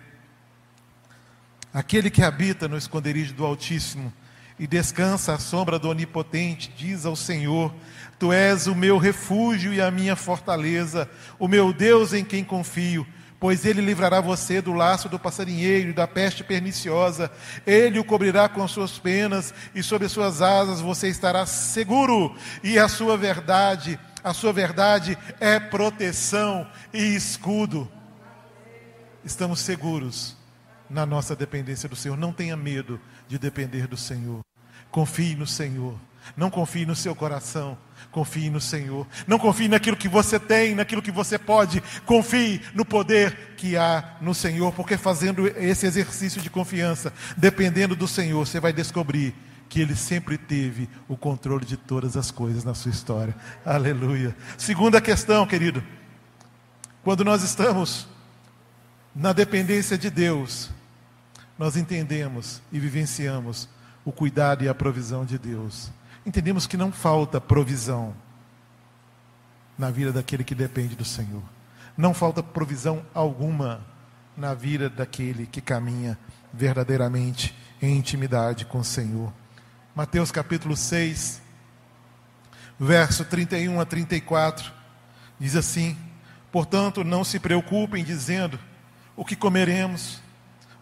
Aquele 1.72 2.11
que 2.11 2.22
habita 2.22 2.68
no 2.68 2.77
esconderijo 2.77 3.33
do 3.33 3.46
Altíssimo 3.46 4.12
e 4.59 4.66
descansa 4.66 5.33
à 5.33 5.38
sombra 5.38 5.79
do 5.79 5.88
Onipotente, 5.88 6.70
diz 6.77 7.07
ao 7.07 7.16
Senhor: 7.16 7.75
Tu 8.18 8.35
és 8.35 8.66
o 8.66 8.75
meu 8.75 8.99
refúgio 8.99 9.72
e 9.72 9.81
a 9.81 9.90
minha 9.90 10.14
fortaleza, 10.14 11.09
o 11.38 11.49
meu 11.49 11.72
Deus 11.72 12.12
em 12.12 12.22
quem 12.22 12.44
confio. 12.44 13.07
Pois 13.40 13.64
ele 13.64 13.81
livrará 13.81 14.20
você 14.20 14.61
do 14.61 14.75
laço 14.75 15.09
do 15.09 15.18
passarinheiro 15.18 15.88
e 15.88 15.94
da 15.94 16.07
peste 16.07 16.44
perniciosa. 16.44 17.31
Ele 17.66 17.99
o 17.99 18.05
cobrirá 18.05 18.46
com 18.46 18.66
suas 18.68 18.99
penas 18.99 19.55
e 19.75 19.83
sobre 19.83 20.07
suas 20.09 20.42
asas 20.42 20.83
você 20.83 21.09
estará 21.09 21.46
seguro. 21.46 22.35
E 22.62 22.79
a 22.79 22.88
sua 22.88 23.16
verdade, 23.16 23.99
a 24.26 24.34
sua 24.34 24.52
verdade 24.52 25.16
é 25.38 25.60
proteção 25.60 26.66
e 26.92 27.14
escudo. 27.14 27.88
Estamos 29.24 29.60
seguros 29.60 30.36
na 30.90 31.06
nossa 31.06 31.36
dependência 31.36 31.88
do 31.88 31.94
Senhor. 31.94 32.16
Não 32.16 32.32
tenha 32.32 32.56
medo 32.56 33.00
de 33.28 33.38
depender 33.38 33.86
do 33.86 33.96
Senhor. 33.96 34.40
Confie 34.90 35.36
no 35.36 35.46
Senhor. 35.46 35.96
Não 36.36 36.50
confie 36.50 36.84
no 36.84 36.96
seu 36.96 37.14
coração, 37.14 37.78
confie 38.10 38.50
no 38.50 38.60
Senhor. 38.60 39.06
Não 39.28 39.38
confie 39.38 39.68
naquilo 39.68 39.96
que 39.96 40.08
você 40.08 40.40
tem, 40.40 40.74
naquilo 40.74 41.00
que 41.00 41.12
você 41.12 41.38
pode. 41.38 41.80
Confie 42.04 42.60
no 42.74 42.84
poder 42.84 43.54
que 43.56 43.76
há 43.76 44.16
no 44.20 44.34
Senhor, 44.34 44.72
porque 44.72 44.96
fazendo 44.96 45.46
esse 45.46 45.86
exercício 45.86 46.42
de 46.42 46.50
confiança, 46.50 47.12
dependendo 47.36 47.94
do 47.94 48.08
Senhor, 48.08 48.44
você 48.44 48.58
vai 48.58 48.72
descobrir 48.72 49.36
que 49.68 49.81
ele 49.81 49.96
sempre 49.96 50.38
teve 50.38 50.88
o 51.09 51.16
controle 51.16 51.64
de 51.64 51.76
todas 51.76 52.16
as 52.16 52.31
coisas 52.31 52.64
na 52.64 52.74
sua 52.74 52.90
história. 52.90 53.35
Aleluia. 53.64 54.37
Segunda 54.57 55.00
questão, 55.00 55.46
querido. 55.46 55.83
Quando 57.02 57.24
nós 57.24 57.42
estamos 57.42 58.07
na 59.14 59.33
dependência 59.33 59.96
de 59.96 60.11
Deus, 60.11 60.70
nós 61.59 61.76
entendemos 61.76 62.61
e 62.70 62.79
vivenciamos 62.79 63.68
o 64.05 64.12
cuidado 64.12 64.62
e 64.62 64.68
a 64.68 64.74
provisão 64.74 65.24
de 65.24 65.38
Deus. 65.38 65.90
Entendemos 66.24 66.66
que 66.66 66.76
não 66.76 66.92
falta 66.92 67.40
provisão 67.40 68.14
na 69.79 69.90
vida 69.90 70.12
daquele 70.12 70.44
que 70.44 70.55
depende 70.55 70.94
do 70.94 71.05
Senhor. 71.05 71.42
Não 71.96 72.12
falta 72.12 72.42
provisão 72.42 73.05
alguma 73.14 73.81
na 74.37 74.52
vida 74.52 74.90
daquele 74.90 75.46
que 75.46 75.61
caminha 75.61 76.18
verdadeiramente 76.52 77.57
em 77.81 77.96
intimidade 77.96 78.64
com 78.66 78.79
o 78.79 78.85
Senhor. 78.85 79.33
Mateus 79.96 80.30
capítulo 80.30 80.76
6, 80.76 81.40
verso 82.78 83.24
31 83.24 83.80
a 83.80 83.87
34, 83.87 84.70
diz 85.40 85.56
assim: 85.56 85.96
Portanto, 86.52 87.02
não 87.02 87.24
se 87.24 87.40
preocupem 87.40 88.04
dizendo 88.04 88.61
o 89.16 89.24
que 89.24 89.35
comeremos, 89.35 90.20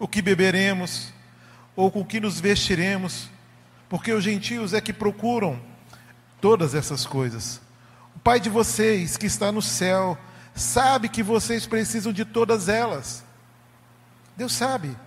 o 0.01 0.09
que 0.09 0.21
beberemos, 0.21 1.13
ou 1.77 1.93
com 1.93 2.05
que 2.05 2.19
nos 2.19 2.41
vestiremos, 2.41 3.31
porque 3.89 4.13
os 4.13 4.25
gentios 4.25 4.75
é 4.75 4.81
que 4.81 4.93
procuram 4.93 5.63
todas 6.41 6.75
essas 6.75 7.07
coisas. 7.07 7.61
O 8.17 8.19
Pai 8.19 8.41
de 8.41 8.51
vocês, 8.51 9.17
que 9.17 9.27
está 9.27 9.53
no 9.53 9.63
céu, 9.63 10.19
sabe 10.57 11.09
que 11.09 11.23
vocês 11.23 11.69
precisam 11.69 12.13
de 12.13 12.25
todas 12.25 12.69
elas. 12.69 13.25
Deus 14.37 14.53
sabe. 14.53 15.04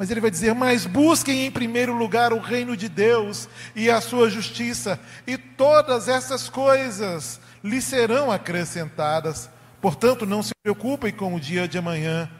Mas 0.00 0.10
ele 0.10 0.22
vai 0.22 0.30
dizer: 0.30 0.54
Mas 0.54 0.86
busquem 0.86 1.44
em 1.44 1.50
primeiro 1.50 1.94
lugar 1.94 2.32
o 2.32 2.40
reino 2.40 2.74
de 2.74 2.88
Deus 2.88 3.46
e 3.76 3.90
a 3.90 4.00
sua 4.00 4.30
justiça, 4.30 4.98
e 5.26 5.36
todas 5.36 6.08
essas 6.08 6.48
coisas 6.48 7.38
lhe 7.62 7.82
serão 7.82 8.32
acrescentadas. 8.32 9.50
Portanto, 9.78 10.24
não 10.24 10.42
se 10.42 10.52
preocupem 10.62 11.12
com 11.12 11.34
o 11.34 11.40
dia 11.40 11.68
de 11.68 11.76
amanhã, 11.76 12.30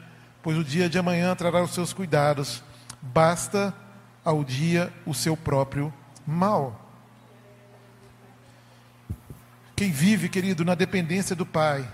pois 0.41 0.57
o 0.57 0.63
dia 0.63 0.89
de 0.89 0.97
amanhã 0.97 1.35
trará 1.35 1.61
os 1.61 1.75
seus 1.75 1.93
cuidados. 1.93 2.63
Basta 2.99 3.71
ao 4.25 4.43
dia 4.43 4.91
o 5.05 5.13
seu 5.13 5.37
próprio 5.37 5.93
mal. 6.25 6.91
Quem 9.75 9.91
vive, 9.91 10.29
querido, 10.29 10.65
na 10.65 10.73
dependência 10.73 11.35
do 11.35 11.45
Pai, 11.45 11.87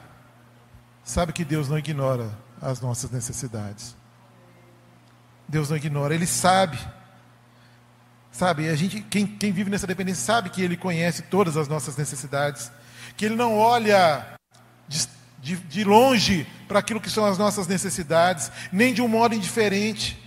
sabe 1.03 1.33
que 1.33 1.43
Deus 1.43 1.67
não 1.67 1.77
ignora 1.77 2.31
as 2.61 2.79
nossas 2.79 3.11
necessidades. 3.11 3.96
Deus 5.47 5.69
não 5.69 5.77
ignora, 5.77 6.13
Ele 6.13 6.27
sabe. 6.27 6.77
Sabe, 8.31 8.69
a 8.69 8.75
gente, 8.75 9.01
quem, 9.01 9.25
quem 9.25 9.51
vive 9.51 9.69
nessa 9.69 9.87
dependência 9.87 10.23
sabe 10.23 10.49
que 10.49 10.61
Ele 10.61 10.77
conhece 10.77 11.23
todas 11.23 11.57
as 11.57 11.67
nossas 11.67 11.97
necessidades, 11.97 12.71
que 13.15 13.25
Ele 13.25 13.35
não 13.35 13.57
olha 13.57 14.25
de, 14.87 15.07
de, 15.39 15.55
de 15.55 15.83
longe 15.83 16.45
para 16.67 16.79
aquilo 16.79 17.01
que 17.01 17.09
são 17.09 17.25
as 17.25 17.37
nossas 17.37 17.65
necessidades, 17.65 18.51
nem 18.71 18.93
de 18.93 19.01
um 19.01 19.07
modo 19.07 19.33
indiferente. 19.33 20.23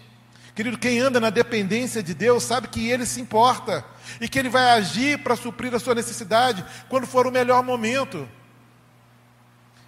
Querido, 0.54 0.76
quem 0.76 0.98
anda 0.98 1.20
na 1.20 1.30
dependência 1.30 2.02
de 2.02 2.12
Deus 2.12 2.42
sabe 2.42 2.68
que 2.68 2.88
Ele 2.88 3.06
se 3.06 3.20
importa 3.20 3.84
e 4.20 4.28
que 4.28 4.38
Ele 4.38 4.48
vai 4.48 4.70
agir 4.70 5.18
para 5.22 5.36
suprir 5.36 5.72
a 5.74 5.78
sua 5.78 5.94
necessidade 5.94 6.64
quando 6.88 7.06
for 7.06 7.26
o 7.26 7.30
melhor 7.30 7.62
momento. 7.62 8.28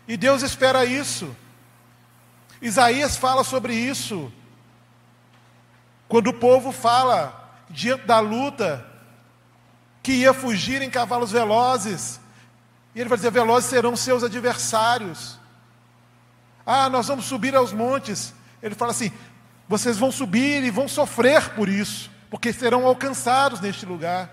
E 0.07 0.17
Deus 0.17 0.43
espera 0.43 0.85
isso. 0.85 1.35
Isaías 2.61 3.17
fala 3.17 3.43
sobre 3.43 3.75
isso. 3.75 4.33
Quando 6.13 6.27
o 6.27 6.35
povo 6.35 6.73
fala 6.73 7.65
diante 7.71 8.05
da 8.05 8.21
luta 8.21 8.87
que 10.03 10.13
ia 10.13 10.35
fugir 10.35 10.83
em 10.83 10.91
cavalos 10.91 11.33
velozes, 11.33 12.21
e 12.95 13.01
ele 13.01 13.09
vai 13.09 13.17
dizer: 13.17 13.31
velozes 13.31 13.71
serão 13.71 13.97
seus 13.97 14.23
adversários. 14.23 15.39
Ah, 16.67 16.91
nós 16.91 17.09
vamos 17.09 17.25
subir 17.25 17.57
aos 17.57 17.73
montes. 17.73 18.35
Ele 18.63 18.75
fala 18.75 18.91
assim: 18.91 19.11
vocês 19.67 19.97
vão 19.97 20.13
subir 20.13 20.63
e 20.63 20.71
vão 20.71 20.87
sofrer 20.87 21.55
por 21.55 21.67
isso, 21.67 22.11
porque 22.31 22.53
serão 22.53 22.87
alcançados 22.87 23.59
neste 23.59 23.87
lugar. 23.87 24.29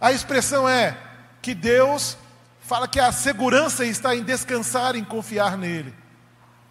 A 0.00 0.12
expressão 0.12 0.66
é 0.66 0.96
que 1.42 1.54
Deus 1.54 2.16
fala 2.58 2.88
que 2.88 2.98
a 2.98 3.12
segurança 3.12 3.84
está 3.84 4.16
em 4.16 4.22
descansar, 4.22 4.96
em 4.96 5.04
confiar 5.04 5.58
nele. 5.58 5.94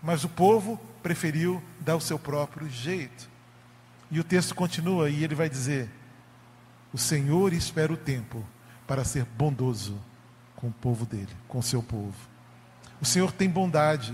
Mas 0.01 0.23
o 0.23 0.29
povo 0.29 0.81
preferiu 1.03 1.61
dar 1.79 1.95
o 1.95 2.01
seu 2.01 2.17
próprio 2.17 2.67
jeito. 2.67 3.28
E 4.11 4.19
o 4.19 4.23
texto 4.23 4.55
continua 4.55 5.09
e 5.09 5.23
ele 5.23 5.35
vai 5.35 5.49
dizer: 5.49 5.89
O 6.93 6.97
Senhor 6.97 7.53
espera 7.53 7.91
o 7.91 7.97
tempo 7.97 8.45
para 8.87 9.03
ser 9.03 9.25
bondoso 9.25 9.99
com 10.55 10.67
o 10.67 10.71
povo 10.71 11.05
dele, 11.05 11.29
com 11.47 11.59
o 11.59 11.63
seu 11.63 11.81
povo. 11.81 12.15
O 13.01 13.05
Senhor 13.05 13.31
tem 13.31 13.49
bondade. 13.49 14.13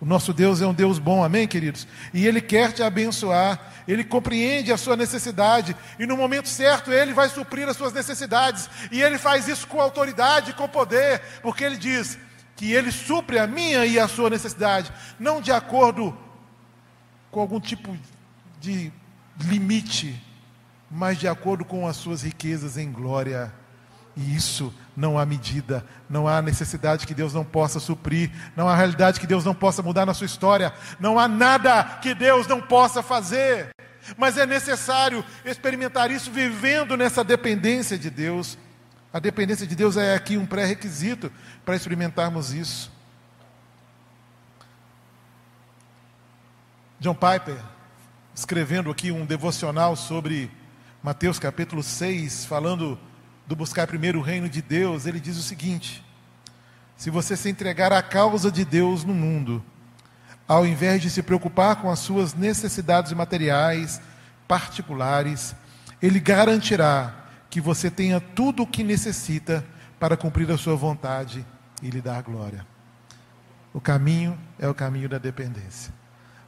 O 0.00 0.04
nosso 0.04 0.32
Deus 0.32 0.60
é 0.62 0.66
um 0.66 0.74
Deus 0.74 1.00
bom, 1.00 1.24
amém, 1.24 1.48
queridos? 1.48 1.86
E 2.14 2.24
Ele 2.24 2.40
quer 2.40 2.72
te 2.72 2.84
abençoar, 2.84 3.72
Ele 3.86 4.04
compreende 4.04 4.72
a 4.72 4.76
sua 4.76 4.96
necessidade, 4.96 5.74
e 5.98 6.06
no 6.06 6.16
momento 6.16 6.48
certo 6.48 6.92
Ele 6.92 7.12
vai 7.12 7.28
suprir 7.28 7.68
as 7.68 7.76
suas 7.76 7.92
necessidades, 7.92 8.70
e 8.92 9.02
Ele 9.02 9.18
faz 9.18 9.48
isso 9.48 9.66
com 9.66 9.80
autoridade, 9.80 10.52
com 10.52 10.68
poder, 10.68 11.20
porque 11.42 11.64
Ele 11.64 11.76
diz: 11.76 12.16
que 12.58 12.72
Ele 12.72 12.90
supre 12.90 13.38
a 13.38 13.46
minha 13.46 13.86
e 13.86 14.00
a 14.00 14.08
sua 14.08 14.28
necessidade, 14.28 14.92
não 15.18 15.40
de 15.40 15.52
acordo 15.52 16.16
com 17.30 17.40
algum 17.40 17.60
tipo 17.60 17.96
de 18.60 18.92
limite, 19.40 20.22
mas 20.90 21.18
de 21.18 21.28
acordo 21.28 21.64
com 21.64 21.86
as 21.86 21.96
suas 21.96 22.22
riquezas 22.22 22.76
em 22.76 22.90
glória. 22.90 23.52
E 24.16 24.34
isso 24.34 24.74
não 24.96 25.16
há 25.16 25.24
medida, 25.24 25.86
não 26.10 26.26
há 26.26 26.42
necessidade 26.42 27.06
que 27.06 27.14
Deus 27.14 27.32
não 27.32 27.44
possa 27.44 27.78
suprir, 27.78 28.32
não 28.56 28.68
há 28.68 28.74
realidade 28.74 29.20
que 29.20 29.26
Deus 29.28 29.44
não 29.44 29.54
possa 29.54 29.80
mudar 29.80 30.04
na 30.04 30.12
sua 30.12 30.26
história, 30.26 30.72
não 30.98 31.20
há 31.20 31.28
nada 31.28 31.84
que 32.02 32.14
Deus 32.14 32.48
não 32.48 32.60
possa 32.60 33.00
fazer. 33.00 33.70
Mas 34.16 34.36
é 34.36 34.44
necessário 34.44 35.24
experimentar 35.44 36.10
isso 36.10 36.32
vivendo 36.32 36.96
nessa 36.96 37.22
dependência 37.22 37.96
de 37.96 38.10
Deus. 38.10 38.58
A 39.12 39.20
dependência 39.20 39.66
de 39.66 39.76
Deus 39.76 39.96
é 39.96 40.14
aqui 40.14 40.36
um 40.36 40.46
pré-requisito 40.46 41.30
para 41.64 41.76
experimentarmos 41.76 42.52
isso. 42.52 42.90
John 46.98 47.14
Piper, 47.14 47.56
escrevendo 48.38 48.88
aqui 48.88 49.10
um 49.10 49.26
devocional 49.26 49.96
sobre 49.96 50.48
Mateus 51.02 51.40
capítulo 51.40 51.82
6, 51.82 52.44
falando 52.44 52.96
do 53.48 53.56
buscar 53.56 53.88
primeiro 53.88 54.20
o 54.20 54.22
reino 54.22 54.48
de 54.48 54.62
Deus, 54.62 55.06
ele 55.06 55.18
diz 55.18 55.36
o 55.36 55.42
seguinte: 55.42 56.04
se 56.96 57.10
você 57.10 57.36
se 57.36 57.48
entregar 57.48 57.92
à 57.92 58.00
causa 58.00 58.48
de 58.48 58.64
Deus 58.64 59.02
no 59.02 59.12
mundo, 59.12 59.60
ao 60.46 60.64
invés 60.64 61.02
de 61.02 61.10
se 61.10 61.20
preocupar 61.20 61.82
com 61.82 61.90
as 61.90 61.98
suas 61.98 62.32
necessidades 62.32 63.12
materiais 63.12 64.00
particulares, 64.46 65.56
ele 66.00 66.20
garantirá 66.20 67.12
que 67.50 67.60
você 67.60 67.90
tenha 67.90 68.20
tudo 68.20 68.62
o 68.62 68.66
que 68.68 68.84
necessita 68.84 69.66
para 69.98 70.16
cumprir 70.16 70.48
a 70.52 70.56
sua 70.56 70.76
vontade 70.76 71.44
e 71.82 71.90
lhe 71.90 72.00
dar 72.00 72.22
glória. 72.22 72.64
O 73.74 73.80
caminho 73.80 74.38
é 74.60 74.68
o 74.68 74.74
caminho 74.74 75.08
da 75.08 75.18
dependência. 75.18 75.97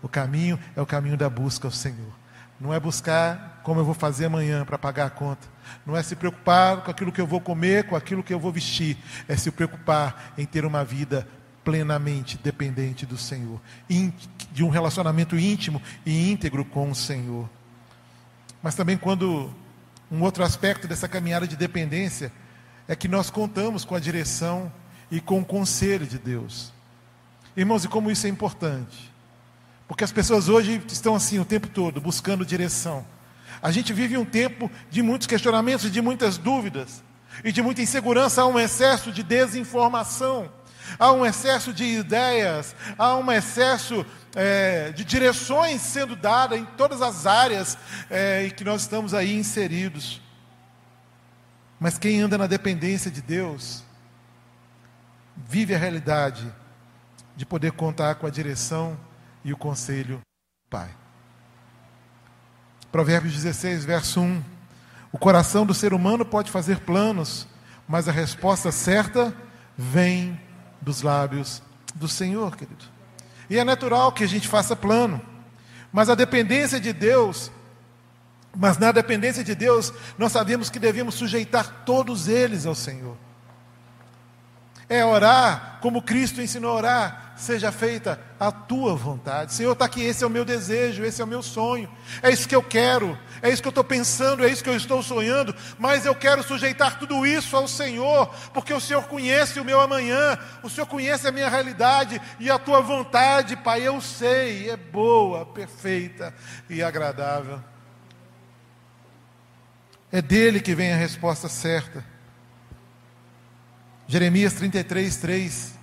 O 0.02 0.08
caminho 0.08 0.58
é 0.74 0.80
o 0.80 0.86
caminho 0.86 1.16
da 1.16 1.28
busca 1.28 1.66
ao 1.66 1.72
Senhor. 1.72 2.12
Não 2.60 2.74
é 2.74 2.78
buscar 2.80 3.60
como 3.62 3.80
eu 3.80 3.84
vou 3.84 3.94
fazer 3.94 4.26
amanhã 4.26 4.64
para 4.64 4.76
pagar 4.78 5.06
a 5.06 5.10
conta. 5.10 5.48
Não 5.86 5.96
é 5.96 6.02
se 6.02 6.14
preocupar 6.14 6.82
com 6.82 6.90
aquilo 6.90 7.10
que 7.10 7.20
eu 7.20 7.26
vou 7.26 7.40
comer, 7.40 7.84
com 7.84 7.96
aquilo 7.96 8.22
que 8.22 8.34
eu 8.34 8.38
vou 8.38 8.52
vestir. 8.52 8.98
É 9.26 9.36
se 9.36 9.50
preocupar 9.50 10.34
em 10.36 10.44
ter 10.44 10.64
uma 10.64 10.84
vida 10.84 11.26
plenamente 11.64 12.38
dependente 12.38 13.06
do 13.06 13.16
Senhor, 13.16 13.60
de 14.52 14.64
um 14.64 14.68
relacionamento 14.68 15.38
íntimo 15.38 15.80
e 16.04 16.30
íntegro 16.30 16.64
com 16.64 16.90
o 16.90 16.94
Senhor. 16.94 17.48
Mas 18.62 18.74
também 18.74 18.96
quando 18.96 19.54
um 20.10 20.22
outro 20.22 20.42
aspecto 20.42 20.88
dessa 20.88 21.08
caminhada 21.08 21.46
de 21.46 21.56
dependência 21.56 22.32
é 22.88 22.96
que 22.96 23.08
nós 23.08 23.30
contamos 23.30 23.84
com 23.84 23.94
a 23.94 24.00
direção 24.00 24.72
e 25.10 25.20
com 25.20 25.40
o 25.40 25.44
conselho 25.44 26.06
de 26.06 26.18
Deus. 26.18 26.72
Irmãos, 27.56 27.84
e 27.84 27.88
como 27.88 28.10
isso 28.10 28.26
é 28.26 28.30
importante? 28.30 29.09
Porque 29.90 30.04
as 30.04 30.12
pessoas 30.12 30.48
hoje 30.48 30.80
estão 30.86 31.16
assim 31.16 31.40
o 31.40 31.44
tempo 31.44 31.66
todo, 31.66 32.00
buscando 32.00 32.46
direção. 32.46 33.04
A 33.60 33.72
gente 33.72 33.92
vive 33.92 34.16
um 34.16 34.24
tempo 34.24 34.70
de 34.88 35.02
muitos 35.02 35.26
questionamentos, 35.26 35.90
de 35.90 36.00
muitas 36.00 36.38
dúvidas 36.38 37.02
e 37.42 37.50
de 37.50 37.60
muita 37.60 37.82
insegurança. 37.82 38.42
Há 38.42 38.46
um 38.46 38.56
excesso 38.56 39.10
de 39.10 39.24
desinformação, 39.24 40.48
há 40.96 41.10
um 41.10 41.26
excesso 41.26 41.72
de 41.72 41.82
ideias, 41.82 42.72
há 42.96 43.16
um 43.16 43.32
excesso 43.32 44.06
é, 44.36 44.92
de 44.92 45.04
direções 45.04 45.80
sendo 45.80 46.14
dadas 46.14 46.60
em 46.60 46.64
todas 46.64 47.02
as 47.02 47.26
áreas 47.26 47.76
é, 48.08 48.46
em 48.46 48.50
que 48.50 48.62
nós 48.62 48.82
estamos 48.82 49.12
aí 49.12 49.34
inseridos. 49.34 50.22
Mas 51.80 51.98
quem 51.98 52.20
anda 52.20 52.38
na 52.38 52.46
dependência 52.46 53.10
de 53.10 53.20
Deus, 53.20 53.82
vive 55.36 55.74
a 55.74 55.78
realidade 55.78 56.46
de 57.34 57.44
poder 57.44 57.72
contar 57.72 58.14
com 58.14 58.28
a 58.28 58.30
direção 58.30 58.96
e 59.44 59.52
o 59.52 59.56
conselho 59.56 60.16
do 60.16 60.70
Pai. 60.70 60.90
Provérbios 62.90 63.34
16, 63.34 63.84
verso 63.84 64.20
1. 64.20 64.42
O 65.12 65.18
coração 65.18 65.64
do 65.64 65.74
ser 65.74 65.92
humano 65.92 66.24
pode 66.24 66.50
fazer 66.50 66.80
planos, 66.80 67.46
mas 67.88 68.08
a 68.08 68.12
resposta 68.12 68.70
certa 68.70 69.34
vem 69.76 70.38
dos 70.80 71.02
lábios 71.02 71.62
do 71.94 72.08
Senhor, 72.08 72.56
querido. 72.56 72.84
E 73.48 73.58
é 73.58 73.64
natural 73.64 74.12
que 74.12 74.24
a 74.24 74.28
gente 74.28 74.46
faça 74.46 74.76
plano, 74.76 75.20
mas 75.92 76.08
a 76.08 76.14
dependência 76.14 76.78
de 76.78 76.92
Deus, 76.92 77.50
mas 78.56 78.78
na 78.78 78.92
dependência 78.92 79.42
de 79.42 79.54
Deus, 79.54 79.92
nós 80.16 80.32
sabemos 80.32 80.70
que 80.70 80.78
devemos 80.78 81.14
sujeitar 81.14 81.82
todos 81.84 82.28
eles 82.28 82.66
ao 82.66 82.74
Senhor. 82.74 83.16
É 84.90 85.02
orar 85.04 85.70
como 85.80 86.02
Cristo 86.02 86.42
ensinou 86.42 86.72
a 86.72 86.74
orar, 86.74 87.32
seja 87.36 87.72
feita 87.72 88.20
a 88.38 88.52
tua 88.52 88.94
vontade. 88.94 89.54
Senhor, 89.54 89.72
está 89.72 89.86
aqui, 89.86 90.02
esse 90.02 90.22
é 90.22 90.26
o 90.26 90.30
meu 90.30 90.44
desejo, 90.44 91.04
esse 91.04 91.20
é 91.20 91.24
o 91.24 91.28
meu 91.28 91.42
sonho, 91.42 91.90
é 92.22 92.30
isso 92.30 92.46
que 92.46 92.54
eu 92.54 92.62
quero, 92.62 93.18
é 93.40 93.48
isso 93.48 93.62
que 93.62 93.68
eu 93.68 93.70
estou 93.70 93.84
pensando, 93.84 94.44
é 94.44 94.50
isso 94.50 94.62
que 94.62 94.68
eu 94.68 94.76
estou 94.76 95.02
sonhando, 95.02 95.54
mas 95.78 96.04
eu 96.04 96.14
quero 96.14 96.42
sujeitar 96.42 96.98
tudo 96.98 97.26
isso 97.26 97.56
ao 97.56 97.66
Senhor, 97.66 98.26
porque 98.52 98.74
o 98.74 98.80
Senhor 98.80 99.04
conhece 99.04 99.58
o 99.58 99.64
meu 99.64 99.80
amanhã, 99.80 100.38
o 100.62 100.68
Senhor 100.68 100.86
conhece 100.86 101.26
a 101.26 101.32
minha 101.32 101.48
realidade 101.48 102.20
e 102.38 102.50
a 102.50 102.58
tua 102.58 102.80
vontade, 102.80 103.56
Pai, 103.56 103.82
eu 103.82 104.00
sei, 104.00 104.68
é 104.68 104.76
boa, 104.76 105.46
perfeita 105.46 106.34
e 106.68 106.82
agradável. 106.82 107.60
É 110.12 110.20
dele 110.20 110.60
que 110.60 110.74
vem 110.74 110.92
a 110.92 110.96
resposta 110.96 111.48
certa. 111.48 112.09
Jeremias 114.10 114.54
33, 114.54 115.16
3 115.18 115.74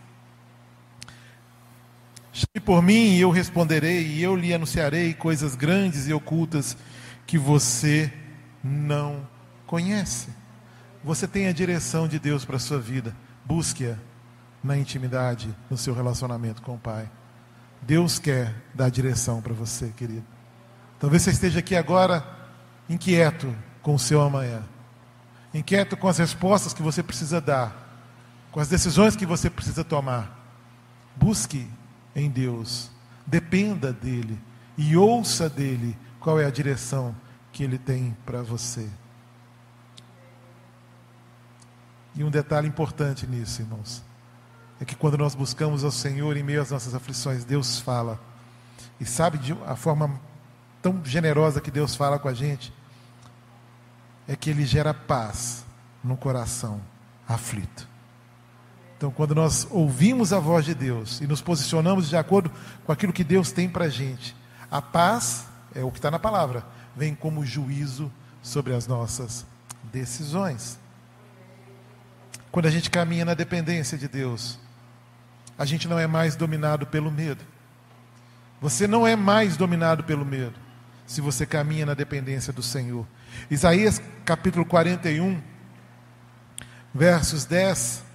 Chame 2.33 2.65
por 2.65 2.83
mim 2.83 3.15
e 3.15 3.21
eu 3.21 3.31
responderei, 3.31 4.05
e 4.05 4.21
eu 4.21 4.35
lhe 4.35 4.53
anunciarei 4.53 5.13
coisas 5.13 5.55
grandes 5.55 6.09
e 6.09 6.13
ocultas 6.13 6.75
que 7.25 7.37
você 7.37 8.11
não 8.61 9.25
conhece. 9.65 10.27
Você 11.05 11.25
tem 11.25 11.47
a 11.47 11.53
direção 11.53 12.05
de 12.05 12.19
Deus 12.19 12.43
para 12.43 12.57
a 12.57 12.59
sua 12.59 12.77
vida. 12.77 13.15
Busque-a 13.45 13.95
na 14.61 14.77
intimidade, 14.77 15.55
no 15.69 15.77
seu 15.77 15.93
relacionamento 15.93 16.61
com 16.61 16.75
o 16.75 16.77
Pai. 16.77 17.09
Deus 17.81 18.19
quer 18.19 18.53
dar 18.75 18.89
direção 18.89 19.41
para 19.41 19.53
você, 19.53 19.87
querido. 19.95 20.25
Talvez 20.99 21.21
você 21.21 21.31
esteja 21.31 21.59
aqui 21.59 21.77
agora 21.77 22.27
inquieto 22.89 23.55
com 23.81 23.95
o 23.95 23.99
seu 23.99 24.21
amanhã, 24.21 24.63
inquieto 25.53 25.95
com 25.95 26.09
as 26.09 26.17
respostas 26.17 26.73
que 26.73 26.81
você 26.81 27.01
precisa 27.01 27.39
dar, 27.39 27.86
com 28.57 28.61
as 28.61 28.67
decisões 28.67 29.15
que 29.15 29.23
você 29.23 29.51
precisa 29.51 29.83
tomar. 29.83 30.35
Busque 31.15 31.69
em 32.15 32.27
Deus, 32.27 32.89
dependa 33.23 33.93
dEle 33.93 34.35
e 34.75 34.97
ouça 34.97 35.47
dEle 35.47 35.95
qual 36.19 36.39
é 36.39 36.45
a 36.47 36.49
direção 36.49 37.15
que 37.51 37.63
Ele 37.63 37.77
tem 37.77 38.17
para 38.25 38.41
você. 38.41 38.89
E 42.15 42.23
um 42.23 42.31
detalhe 42.31 42.67
importante 42.67 43.27
nisso, 43.27 43.61
irmãos, 43.61 44.03
é 44.81 44.85
que 44.85 44.95
quando 44.95 45.19
nós 45.19 45.35
buscamos 45.35 45.83
ao 45.83 45.91
Senhor 45.91 46.35
em 46.35 46.41
meio 46.41 46.59
às 46.59 46.71
nossas 46.71 46.95
aflições, 46.95 47.45
Deus 47.45 47.79
fala. 47.79 48.19
E 48.99 49.05
sabe 49.05 49.37
de 49.37 49.55
a 49.67 49.75
forma 49.75 50.19
tão 50.81 51.05
generosa 51.05 51.61
que 51.61 51.69
Deus 51.69 51.95
fala 51.95 52.17
com 52.17 52.27
a 52.27 52.33
gente? 52.33 52.73
É 54.27 54.35
que 54.35 54.49
Ele 54.49 54.65
gera 54.65 54.95
paz 54.95 55.63
no 56.03 56.17
coração 56.17 56.81
aflito. 57.27 57.96
Então, 58.97 59.11
quando 59.11 59.35
nós 59.35 59.67
ouvimos 59.69 60.33
a 60.33 60.39
voz 60.39 60.65
de 60.65 60.73
Deus 60.73 61.21
e 61.21 61.27
nos 61.27 61.39
posicionamos 61.39 62.09
de 62.09 62.17
acordo 62.17 62.51
com 62.83 62.91
aquilo 62.91 63.13
que 63.13 63.23
Deus 63.23 63.51
tem 63.51 63.69
para 63.69 63.85
a 63.85 63.89
gente, 63.89 64.35
a 64.71 64.81
paz, 64.81 65.45
é 65.75 65.83
o 65.83 65.91
que 65.91 65.99
está 65.99 66.09
na 66.09 66.17
palavra, 66.17 66.65
vem 66.95 67.13
como 67.13 67.45
juízo 67.45 68.11
sobre 68.41 68.73
as 68.73 68.87
nossas 68.87 69.45
decisões. 69.83 70.79
Quando 72.51 72.65
a 72.65 72.71
gente 72.71 72.89
caminha 72.89 73.23
na 73.23 73.35
dependência 73.35 73.99
de 73.99 74.07
Deus, 74.07 74.57
a 75.55 75.63
gente 75.63 75.87
não 75.87 75.99
é 75.99 76.07
mais 76.07 76.35
dominado 76.35 76.87
pelo 76.87 77.11
medo. 77.11 77.43
Você 78.59 78.87
não 78.87 79.05
é 79.05 79.15
mais 79.15 79.55
dominado 79.55 80.03
pelo 80.03 80.25
medo 80.25 80.55
se 81.05 81.21
você 81.21 81.45
caminha 81.45 81.85
na 81.85 81.93
dependência 81.93 82.51
do 82.51 82.63
Senhor. 82.63 83.05
Isaías 83.49 84.01
capítulo 84.25 84.65
41, 84.65 85.39
versos 86.95 87.45
10 87.45 88.06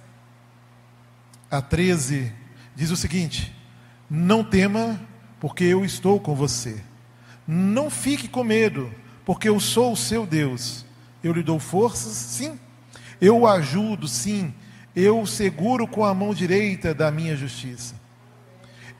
a 1.53 1.61
13, 1.61 2.31
diz 2.75 2.89
o 2.89 2.97
seguinte: 2.97 3.55
Não 4.09 4.43
tema, 4.43 4.99
porque 5.39 5.63
eu 5.63 5.85
estou 5.85 6.19
com 6.19 6.33
você. 6.33 6.81
Não 7.47 7.91
fique 7.91 8.27
com 8.27 8.43
medo, 8.43 8.91
porque 9.23 9.47
eu 9.47 9.59
sou 9.59 9.93
o 9.93 9.97
seu 9.97 10.25
Deus. 10.25 10.83
Eu 11.23 11.31
lhe 11.31 11.43
dou 11.43 11.59
forças, 11.59 12.13
sim. 12.13 12.59
Eu 13.21 13.41
o 13.41 13.47
ajudo, 13.47 14.07
sim. 14.07 14.51
Eu 14.95 15.21
o 15.21 15.27
seguro 15.27 15.87
com 15.87 16.03
a 16.03 16.13
mão 16.13 16.33
direita 16.33 16.91
da 16.91 17.11
minha 17.11 17.35
justiça. 17.35 18.01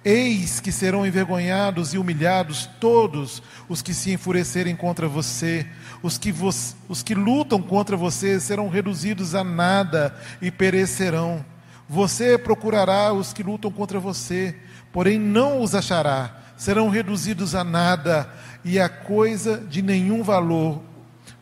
Eis 0.06 0.60
que 0.60 0.72
serão 0.72 1.08
envergonhados 1.08 1.94
e 1.94 1.98
humilhados 1.98 2.70
todos 2.80 3.42
os 3.68 3.82
que 3.82 3.94
se 3.94 4.12
enfurecerem 4.12 4.76
contra 4.76 5.08
você, 5.08 5.66
os 6.04 6.18
que, 6.20 6.32
vo 6.32 6.50
os 6.90 7.02
que 7.02 7.16
lutam 7.16 7.62
contra 7.62 7.98
você 7.98 8.40
serão 8.40 8.70
reduzidos 8.70 9.34
a 9.34 9.44
nada 9.44 10.16
e 10.42 10.52
perecerão. 10.52 11.44
Você 11.88 12.38
procurará 12.38 13.14
os 13.14 13.34
que 13.34 13.44
lutam 13.44 13.72
contra 13.72 14.00
você, 14.00 14.56
porém 14.92 15.20
não 15.20 15.62
os 15.62 15.76
achará. 15.76 16.40
Serão 16.56 16.90
reduzidos 16.90 17.56
a 17.56 17.64
nada 17.64 18.30
e 18.64 18.80
a 18.80 18.88
coisa 18.88 19.58
de 19.58 19.82
nenhum 19.82 20.24
valor 20.24 20.82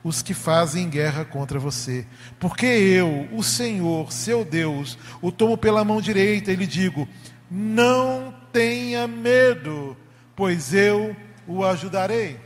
os 0.03 0.21
que 0.21 0.33
fazem 0.33 0.89
guerra 0.89 1.23
contra 1.23 1.59
você. 1.59 2.05
Porque 2.39 2.65
eu, 2.65 3.27
o 3.31 3.43
Senhor, 3.43 4.11
seu 4.11 4.43
Deus, 4.43 4.97
o 5.21 5.31
tomo 5.31 5.57
pela 5.57 5.83
mão 5.83 6.01
direita 6.01 6.51
e 6.51 6.55
lhe 6.55 6.67
digo: 6.67 7.07
não 7.49 8.33
tenha 8.51 9.07
medo, 9.07 9.95
pois 10.35 10.73
eu 10.73 11.15
o 11.47 11.63
ajudarei. 11.63 12.39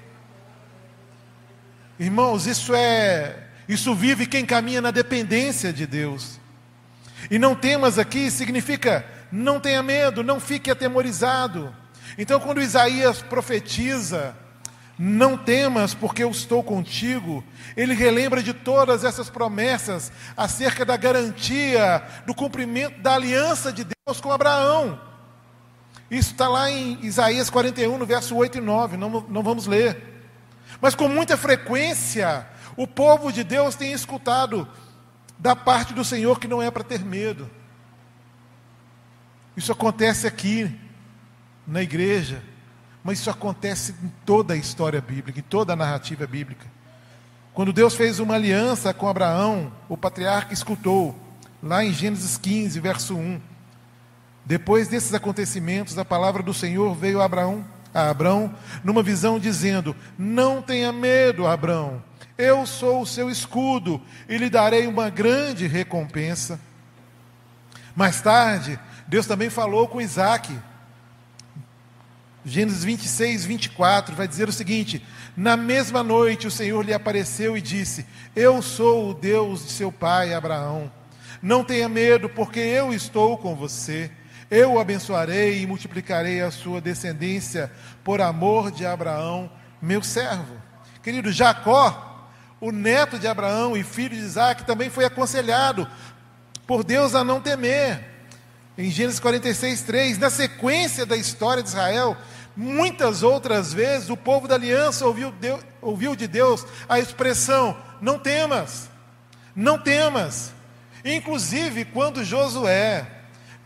Irmãos, 1.98 2.46
isso 2.46 2.74
é, 2.76 3.48
isso 3.70 3.96
vive 3.96 4.26
quem 4.26 4.46
caminha 4.46 4.82
na 4.82 4.92
dependência 4.92 5.72
de 5.72 5.88
Deus. 5.88 6.40
E 7.30 7.40
não 7.40 7.56
temas 7.56 7.98
aqui 7.98 8.30
significa 8.30 9.06
não 9.32 9.60
tenha 9.60 9.82
medo, 9.84 10.24
não 10.24 10.40
fique 10.40 10.72
atemorizado. 10.72 11.76
Então, 12.18 12.40
quando 12.40 12.62
Isaías 12.62 13.22
profetiza, 13.22 14.36
não 14.98 15.38
temas, 15.38 15.94
porque 15.94 16.24
eu 16.24 16.32
estou 16.32 16.64
contigo. 16.64 17.44
Ele 17.76 17.94
relembra 17.94 18.42
de 18.42 18.54
todas 18.54 19.04
essas 19.04 19.30
promessas 19.30 20.12
acerca 20.38 20.86
da 20.86 20.96
garantia 20.96 22.04
do 22.26 22.34
cumprimento 22.34 23.02
da 23.02 23.16
aliança 23.16 23.74
de 23.74 23.84
Deus 23.84 24.22
com 24.22 24.32
Abraão. 24.32 25.00
Isso 26.10 26.32
está 26.32 26.48
lá 26.48 26.70
em 26.70 27.00
Isaías 27.02 27.50
41, 27.50 27.98
no 27.98 28.06
verso 28.06 28.36
8 28.36 28.60
e 28.60 28.62
9, 28.62 28.96
não, 28.96 29.26
não 29.28 29.44
vamos 29.44 29.66
ler. 29.66 30.14
Mas 30.80 30.96
com 30.96 31.10
muita 31.10 31.36
frequência, 31.36 32.46
o 32.78 32.88
povo 32.88 33.32
de 33.32 33.44
Deus 33.44 33.76
tem 33.76 33.92
escutado 33.92 34.68
da 35.38 35.56
parte 35.56 35.94
do 35.94 36.04
Senhor 36.04 36.40
que 36.40 36.48
não 36.48 36.62
é 36.62 36.72
para 36.72 36.84
ter 36.84 37.04
medo. 37.04 37.50
Isso 39.56 39.72
acontece 39.72 40.28
aqui, 40.28 40.74
na 41.66 41.82
igreja, 41.82 42.44
mas 43.04 43.20
isso 43.20 43.30
acontece 43.30 43.96
em 44.04 44.12
toda 44.26 44.54
a 44.54 44.58
história 44.58 45.02
bíblica, 45.02 45.40
em 45.40 45.44
toda 45.44 45.74
a 45.74 45.76
narrativa 45.76 46.28
bíblica. 46.28 46.66
Quando 47.54 47.72
Deus 47.72 47.96
fez 47.96 48.20
uma 48.20 48.36
aliança 48.36 48.94
com 48.94 49.08
Abraão, 49.08 49.72
o 49.88 49.96
patriarca 49.96 50.54
escutou, 50.54 51.18
lá 51.64 51.84
em 51.84 51.94
Gênesis 51.94 52.38
15, 52.38 52.80
verso 52.80 53.16
1. 53.16 53.40
Depois 54.46 54.88
desses 54.88 55.14
acontecimentos, 55.14 55.98
a 55.98 56.06
palavra 56.06 56.44
do 56.44 56.54
Senhor 56.54 56.94
veio 56.94 57.22
a 57.22 57.26
Abraão, 57.26 57.66
a 57.94 58.10
Abraão 58.10 58.54
numa 58.84 59.02
visão 59.02 59.40
dizendo: 59.40 59.96
Não 60.18 60.62
tenha 60.62 60.92
medo, 60.92 61.48
Abraão 61.48 62.04
eu 62.38 62.66
sou 62.66 63.02
o 63.02 63.06
seu 63.06 63.30
escudo 63.30 64.02
e 64.28 64.38
lhe 64.38 64.50
darei 64.50 64.88
uma 64.88 65.10
grande 65.10 65.68
recompensa. 65.68 66.60
Mais 67.96 68.22
tarde, 68.22 68.80
Deus 69.08 69.26
também 69.26 69.50
falou 69.50 69.88
com 69.88 70.02
Isaac. 70.02 70.58
Gênesis 72.44 72.84
26, 72.84 73.46
24 73.46 74.16
vai 74.16 74.28
dizer 74.28 74.50
o 74.50 74.54
seguinte: 74.54 75.02
Na 75.36 75.56
mesma 75.56 76.04
noite 76.04 76.46
o 76.46 76.52
Senhor 76.52 76.86
lhe 76.86 76.94
apareceu 76.94 77.58
e 77.58 77.62
disse: 77.62 78.06
Eu 78.36 78.62
sou 78.62 79.10
o 79.10 79.14
Deus 79.14 79.66
de 79.66 79.72
seu 79.72 79.92
pai 79.92 80.34
Abraão. 80.34 80.92
Não 81.42 81.64
tenha 81.64 81.88
medo, 81.88 82.28
porque 82.28 82.60
eu 82.60 82.94
estou 82.94 83.38
com 83.38 83.56
você. 83.56 84.12
Eu 84.50 84.74
o 84.74 84.80
abençoarei 84.80 85.62
e 85.62 85.68
multiplicarei 85.68 86.42
a 86.42 86.52
sua 86.52 86.80
descendência 86.80 87.72
por 88.04 88.22
amor 88.22 88.72
de 88.72 88.86
Abraão, 88.86 89.50
meu 89.82 90.04
servo. 90.04 90.56
Querido 91.02 91.32
Jacó, 91.32 92.15
o 92.66 92.72
neto 92.72 93.20
de 93.20 93.28
Abraão 93.28 93.78
e 93.78 93.84
filho 93.84 94.18
de 94.18 94.24
Isaac, 94.24 94.64
também 94.64 94.90
foi 94.90 95.06
aconselhado 95.06 95.88
por 96.66 96.84
Deus 96.84 97.14
a 97.14 97.24
não 97.24 97.40
temer. 97.40 98.04
Em 98.76 98.90
Gênesis 98.90 99.20
46, 99.20 99.84
3, 99.84 100.18
na 100.18 100.32
sequência 100.32 101.06
da 101.06 101.16
história 101.16 101.62
de 101.62 101.70
Israel, 101.70 102.18
muitas 102.58 103.22
outras 103.22 103.72
vezes 103.72 104.10
o 104.10 104.18
povo 104.18 104.48
da 104.48 104.56
aliança 104.56 105.06
ouviu, 105.06 105.32
Deus, 105.32 105.62
ouviu 105.80 106.16
de 106.16 106.28
Deus 106.28 106.66
a 106.90 106.98
expressão: 106.98 107.78
não 108.02 108.18
temas, 108.18 108.90
não 109.56 109.78
temas. 109.78 110.52
Inclusive, 111.06 111.86
quando 111.86 112.26
Josué 112.26 113.06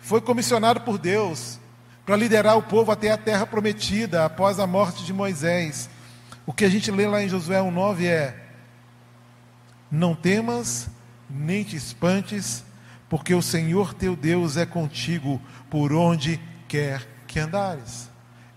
foi 0.01 0.19
comissionado 0.19 0.81
por 0.81 0.97
Deus 0.97 1.57
para 2.05 2.17
liderar 2.17 2.57
o 2.57 2.63
povo 2.63 2.91
até 2.91 3.09
a 3.11 3.17
terra 3.17 3.47
prometida 3.47 4.25
após 4.25 4.59
a 4.59 4.67
morte 4.67 5.05
de 5.05 5.13
Moisés, 5.13 5.89
o 6.45 6.51
que 6.51 6.65
a 6.65 6.69
gente 6.69 6.91
lê 6.91 7.07
lá 7.07 7.23
em 7.23 7.29
Josué 7.29 7.59
1,9 7.59 8.05
é: 8.05 8.48
Não 9.91 10.13
temas, 10.15 10.89
nem 11.29 11.63
te 11.63 11.75
espantes, 11.75 12.63
porque 13.09 13.33
o 13.33 13.41
Senhor 13.41 13.93
teu 13.93 14.15
Deus 14.15 14.57
é 14.57 14.65
contigo 14.65 15.41
por 15.69 15.91
onde 15.93 16.39
quer 16.67 17.07
que 17.27 17.39
andares. 17.39 18.09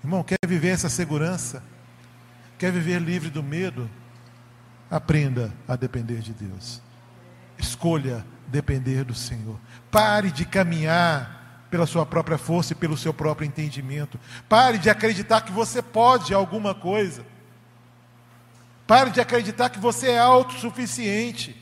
Irmão, 0.03 0.23
quer 0.23 0.37
viver 0.47 0.69
essa 0.69 0.89
segurança? 0.89 1.63
Quer 2.59 2.71
viver 2.71 3.01
livre 3.01 3.31
do 3.31 3.43
medo? 3.43 3.89
Aprenda 4.91 5.53
a 5.67 5.75
depender 5.75 6.19
de 6.19 6.33
Deus. 6.33 6.83
Escolha 7.59 8.25
depender 8.49 9.05
do 9.05 9.15
Senhor. 9.15 9.59
Pare 9.91 10.31
de 10.31 10.45
caminhar 10.45 11.67
pela 11.71 11.87
sua 11.87 12.05
própria 12.05 12.37
força 12.37 12.75
e 12.75 12.77
pelo 12.77 12.99
seu 12.99 13.15
próprio 13.15 13.47
entendimento. 13.47 14.21
Pare 14.49 14.77
de 14.77 14.91
acreditar 14.91 15.41
que 15.41 15.51
você 15.51 15.81
pode 15.81 16.35
alguma 16.35 16.75
coisa. 16.75 17.25
Pare 18.93 19.09
de 19.09 19.23
acreditar 19.23 19.71
que 19.71 19.79
você 19.79 20.11
é 20.11 20.19
autossuficiente. 20.19 21.57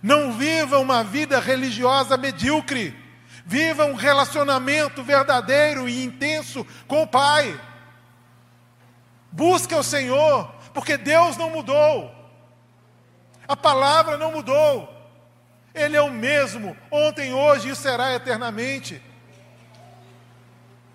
Não 0.00 0.34
viva 0.34 0.78
uma 0.78 1.02
vida 1.02 1.40
religiosa 1.40 2.16
medíocre. 2.16 2.96
Viva 3.44 3.86
um 3.86 3.94
relacionamento 3.94 5.02
verdadeiro 5.02 5.88
e 5.88 6.04
intenso 6.04 6.64
com 6.86 7.02
o 7.02 7.08
Pai. 7.08 7.60
Busque 9.32 9.74
o 9.74 9.82
Senhor, 9.82 10.48
porque 10.72 10.96
Deus 10.96 11.36
não 11.36 11.50
mudou. 11.50 12.14
A 13.48 13.56
palavra 13.56 14.16
não 14.16 14.30
mudou. 14.30 14.88
Ele 15.74 15.96
é 15.96 16.02
o 16.02 16.12
mesmo, 16.12 16.76
ontem, 16.88 17.34
hoje 17.34 17.70
e 17.70 17.74
será 17.74 18.14
eternamente. 18.14 19.02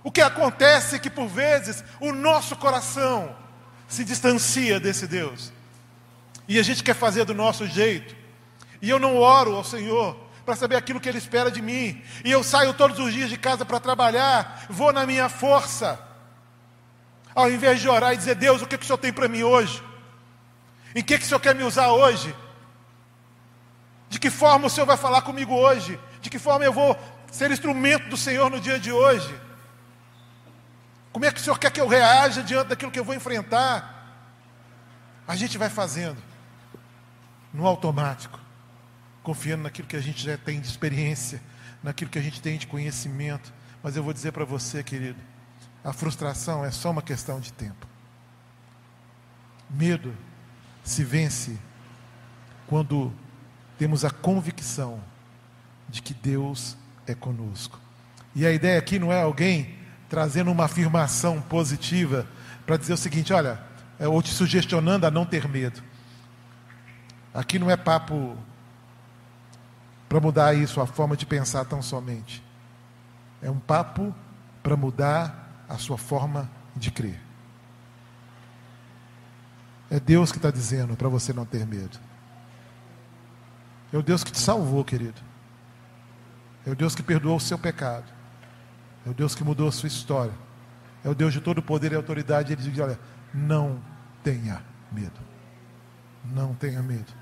O 0.05 0.09
que 0.09 0.21
acontece 0.21 0.95
é 0.95 0.99
que, 0.99 1.09
por 1.09 1.27
vezes, 1.27 1.83
o 1.99 2.13
nosso 2.13 2.55
coração 2.55 3.35
se 3.89 4.05
distancia 4.05 4.79
desse 4.79 5.07
Deus. 5.07 5.51
E 6.47 6.59
a 6.59 6.63
gente 6.63 6.83
quer 6.83 6.95
fazer 6.95 7.25
do 7.25 7.33
nosso 7.33 7.67
jeito. 7.67 8.15
E 8.81 8.89
eu 8.89 8.99
não 8.99 9.17
oro 9.17 9.55
ao 9.55 9.63
Senhor 9.63 10.15
para 10.45 10.55
saber 10.55 10.75
aquilo 10.75 10.99
que 10.99 11.09
Ele 11.09 11.17
espera 11.17 11.51
de 11.51 11.61
mim. 11.61 12.01
E 12.23 12.31
eu 12.31 12.43
saio 12.43 12.73
todos 12.73 12.97
os 12.99 13.11
dias 13.11 13.29
de 13.29 13.37
casa 13.37 13.65
para 13.65 13.79
trabalhar, 13.79 14.65
vou 14.69 14.93
na 14.93 15.05
minha 15.05 15.27
força. 15.27 15.99
Ao 17.35 17.51
invés 17.51 17.81
de 17.81 17.89
orar 17.89 18.13
e 18.13 18.17
dizer, 18.17 18.35
Deus, 18.35 18.61
o 18.61 18.67
que, 18.67 18.77
que 18.77 18.83
o 18.83 18.87
Senhor 18.87 18.97
tem 18.97 19.11
para 19.11 19.27
mim 19.27 19.43
hoje? 19.43 19.83
Em 20.95 21.03
que, 21.03 21.17
que 21.17 21.25
o 21.25 21.27
Senhor 21.27 21.39
quer 21.39 21.55
me 21.55 21.63
usar 21.63 21.91
hoje? 21.91 22.33
De 24.07 24.19
que 24.19 24.29
forma 24.29 24.67
o 24.67 24.69
Senhor 24.69 24.85
vai 24.85 24.97
falar 24.97 25.21
comigo 25.21 25.53
hoje? 25.53 25.99
De 26.21 26.29
que 26.29 26.39
forma 26.39 26.65
eu 26.65 26.73
vou 26.73 26.97
ser 27.31 27.51
instrumento 27.51 28.09
do 28.09 28.17
Senhor 28.17 28.49
no 28.49 28.59
dia 28.59 28.79
de 28.79 28.91
hoje? 28.91 29.48
Como 31.11 31.25
é 31.25 31.31
que 31.31 31.39
o 31.39 31.43
Senhor 31.43 31.57
quer 31.57 31.71
que 31.71 31.81
eu 31.81 31.87
reaja 31.87 32.43
diante 32.43 32.67
daquilo 32.67 32.91
que 32.91 32.99
eu 32.99 33.05
vou 33.05 33.15
enfrentar? 33.15 33.95
A 35.27 35.35
gente 35.35 35.57
vai 35.57 35.69
fazendo 35.69 36.21
no 37.53 37.65
automático 37.65 38.39
confiando 39.23 39.63
naquilo 39.63 39.87
que 39.87 39.95
a 39.95 40.01
gente 40.01 40.23
já 40.23 40.37
tem 40.37 40.59
de 40.59 40.67
experiência, 40.67 41.41
naquilo 41.83 42.09
que 42.09 42.17
a 42.17 42.21
gente 42.21 42.41
tem 42.41 42.57
de 42.57 42.67
conhecimento. 42.67 43.53
Mas 43.83 43.95
eu 43.95 44.03
vou 44.03 44.13
dizer 44.13 44.31
para 44.31 44.45
você, 44.45 44.83
querido, 44.83 45.19
a 45.83 45.93
frustração 45.93 46.65
é 46.65 46.71
só 46.71 46.91
uma 46.91 47.01
questão 47.01 47.39
de 47.39 47.53
tempo. 47.53 47.87
Medo 49.69 50.15
se 50.83 51.03
vence 51.03 51.57
quando 52.65 53.13
temos 53.77 54.03
a 54.03 54.09
convicção 54.09 54.99
de 55.87 56.01
que 56.01 56.13
Deus 56.13 56.75
é 57.05 57.13
conosco. 57.13 57.79
E 58.35 58.45
a 58.45 58.51
ideia 58.51 58.79
aqui 58.79 58.99
não 58.99 59.13
é 59.13 59.21
alguém 59.21 59.77
trazendo 60.09 60.51
uma 60.51 60.65
afirmação 60.65 61.39
positiva 61.41 62.27
para 62.65 62.77
dizer 62.77 62.93
o 62.93 62.97
seguinte: 62.97 63.31
olha, 63.31 63.59
é, 63.99 64.07
ou 64.07 64.21
te 64.21 64.31
sugestionando 64.31 65.05
a 65.05 65.11
não 65.11 65.25
ter 65.25 65.47
medo. 65.47 65.81
Aqui 67.33 67.59
não 67.59 67.69
é 67.69 67.77
papo 67.77 68.35
para 70.09 70.19
mudar 70.19 70.55
isso, 70.55 70.81
a 70.81 70.87
forma 70.87 71.15
de 71.15 71.25
pensar 71.25 71.63
tão 71.65 71.81
somente. 71.81 72.43
É 73.41 73.49
um 73.49 73.59
papo 73.59 74.13
para 74.63 74.75
mudar 74.75 75.65
a 75.69 75.77
sua 75.77 75.97
forma 75.97 76.49
de 76.75 76.89
crer. 76.89 77.21
É 79.89 79.99
Deus 79.99 80.31
que 80.31 80.37
está 80.37 80.51
dizendo 80.51 80.95
para 80.95 81.07
você 81.07 81.31
não 81.31 81.45
ter 81.45 81.65
medo. 81.65 81.99
É 83.93 83.97
o 83.97 84.03
Deus 84.03 84.23
que 84.23 84.31
te 84.31 84.39
salvou, 84.39 84.83
querido. 84.83 85.19
É 86.65 86.71
o 86.71 86.75
Deus 86.75 86.95
que 86.95 87.01
perdoou 87.01 87.37
o 87.37 87.39
seu 87.39 87.57
pecado. 87.57 88.18
É 89.05 89.09
o 89.09 89.13
Deus 89.13 89.35
que 89.35 89.43
mudou 89.43 89.67
a 89.67 89.71
sua 89.71 89.87
história. 89.87 90.33
É 91.03 91.09
o 91.09 91.15
Deus 91.15 91.33
de 91.33 91.41
todo 91.41 91.61
poder 91.61 91.91
e 91.91 91.95
autoridade. 91.95 92.53
Ele 92.53 92.61
diz: 92.61 92.79
olha, 92.79 92.99
não 93.33 93.81
tenha 94.23 94.61
medo. 94.91 95.19
Não 96.25 96.53
tenha 96.53 96.81
medo. 96.81 97.13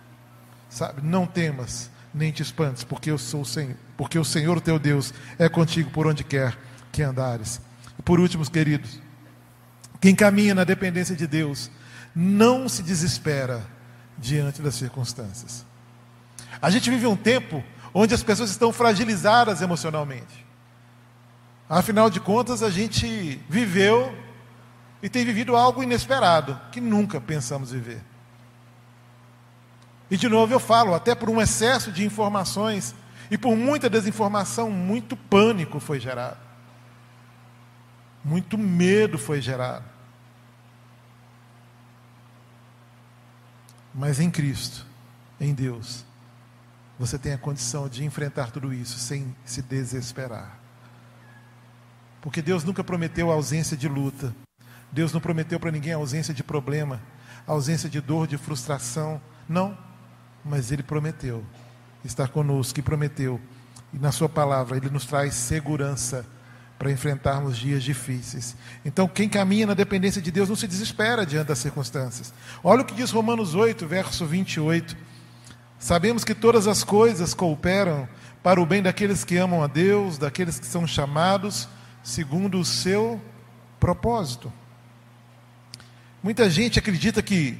Sabe, 0.69 1.01
não 1.01 1.25
temas 1.25 1.89
nem 2.13 2.31
te 2.31 2.41
espantes, 2.41 2.83
porque 2.83 3.11
eu 3.11 3.17
sou 3.17 3.41
o 3.41 3.45
Senhor, 3.45 3.75
porque 3.95 4.17
o 4.17 4.25
Senhor 4.25 4.59
teu 4.59 4.79
Deus 4.79 5.13
é 5.37 5.47
contigo 5.47 5.89
por 5.91 6.07
onde 6.07 6.23
quer 6.23 6.57
que 6.91 7.03
andares. 7.03 7.61
E 7.97 8.01
por 8.01 8.19
último, 8.19 8.49
queridos, 8.49 8.99
quem 10.01 10.15
caminha 10.15 10.55
na 10.55 10.63
dependência 10.63 11.15
de 11.15 11.27
Deus 11.27 11.69
não 12.15 12.67
se 12.67 12.81
desespera 12.81 13.63
diante 14.17 14.61
das 14.61 14.75
circunstâncias. 14.75 15.65
A 16.61 16.69
gente 16.69 16.89
vive 16.89 17.05
um 17.05 17.15
tempo 17.15 17.63
onde 17.93 18.15
as 18.15 18.23
pessoas 18.23 18.49
estão 18.49 18.73
fragilizadas 18.73 19.61
emocionalmente. 19.61 20.46
Afinal 21.69 22.09
de 22.09 22.19
contas, 22.19 22.63
a 22.63 22.69
gente 22.69 23.41
viveu 23.49 24.15
e 25.01 25.09
tem 25.09 25.25
vivido 25.25 25.55
algo 25.55 25.83
inesperado 25.83 26.59
que 26.71 26.79
nunca 26.79 27.19
pensamos 27.19 27.71
viver. 27.71 28.01
E 30.09 30.15
de 30.15 30.29
novo 30.29 30.53
eu 30.53 30.59
falo, 30.59 30.93
até 30.93 31.13
por 31.13 31.29
um 31.29 31.41
excesso 31.41 31.91
de 31.91 32.05
informações 32.05 32.95
e 33.29 33.37
por 33.37 33.55
muita 33.55 33.89
desinformação, 33.89 34.71
muito 34.71 35.17
pânico 35.17 35.79
foi 35.79 35.99
gerado. 35.99 36.37
Muito 38.23 38.57
medo 38.57 39.17
foi 39.17 39.41
gerado. 39.41 39.85
Mas 43.93 44.19
em 44.19 44.29
Cristo, 44.29 44.85
em 45.39 45.53
Deus, 45.53 46.05
você 46.97 47.17
tem 47.17 47.33
a 47.33 47.37
condição 47.37 47.89
de 47.89 48.05
enfrentar 48.05 48.51
tudo 48.51 48.73
isso 48.73 48.97
sem 48.97 49.35
se 49.43 49.61
desesperar. 49.61 50.56
Porque 52.21 52.41
Deus 52.41 52.63
nunca 52.63 52.83
prometeu 52.83 53.31
ausência 53.31 53.77
de 53.77 53.87
luta. 53.87 54.35
Deus 54.91 55.13
não 55.13 55.21
prometeu 55.21 55.59
para 55.59 55.71
ninguém 55.71 55.93
ausência 55.93 56.33
de 56.33 56.43
problema, 56.43 57.01
ausência 57.45 57.89
de 57.89 58.01
dor, 58.01 58.27
de 58.27 58.37
frustração. 58.37 59.21
Não 59.47 59.77
mas 60.47 60.71
Ele 60.71 60.83
prometeu 60.83 61.43
estar 62.03 62.29
conosco 62.29 62.79
e 62.79 62.83
prometeu. 62.83 63.39
E 63.93 63.99
na 63.99 64.11
Sua 64.11 64.29
palavra, 64.29 64.77
Ele 64.77 64.89
nos 64.89 65.05
traz 65.05 65.33
segurança 65.33 66.25
para 66.79 66.91
enfrentarmos 66.91 67.57
dias 67.57 67.83
difíceis. 67.83 68.55
Então, 68.85 69.07
quem 69.07 69.27
caminha 69.27 69.65
na 69.65 69.73
dependência 69.73 70.21
de 70.21 70.31
Deus 70.31 70.47
não 70.47 70.55
se 70.55 70.67
desespera 70.67 71.25
diante 71.25 71.47
das 71.47 71.57
circunstâncias. 71.57 72.33
Olha 72.63 72.81
o 72.81 72.85
que 72.85 72.93
diz 72.93 73.11
Romanos 73.11 73.55
8, 73.55 73.87
verso 73.87 74.25
28. 74.25 74.95
Sabemos 75.79 76.23
que 76.23 76.35
todas 76.35 76.67
as 76.67 76.83
coisas 76.83 77.33
cooperam 77.33 78.07
para 78.43 78.61
o 78.61 78.65
bem 78.65 78.81
daqueles 78.81 79.23
que 79.23 79.37
amam 79.37 79.63
a 79.63 79.67
Deus, 79.67 80.17
daqueles 80.17 80.59
que 80.59 80.65
são 80.65 80.87
chamados 80.87 81.67
segundo 82.07 82.57
o 82.57 82.63
seu 82.63 83.19
propósito. 83.81 84.51
Muita 86.23 86.49
gente 86.49 86.79
acredita 86.79 87.21
que 87.21 87.59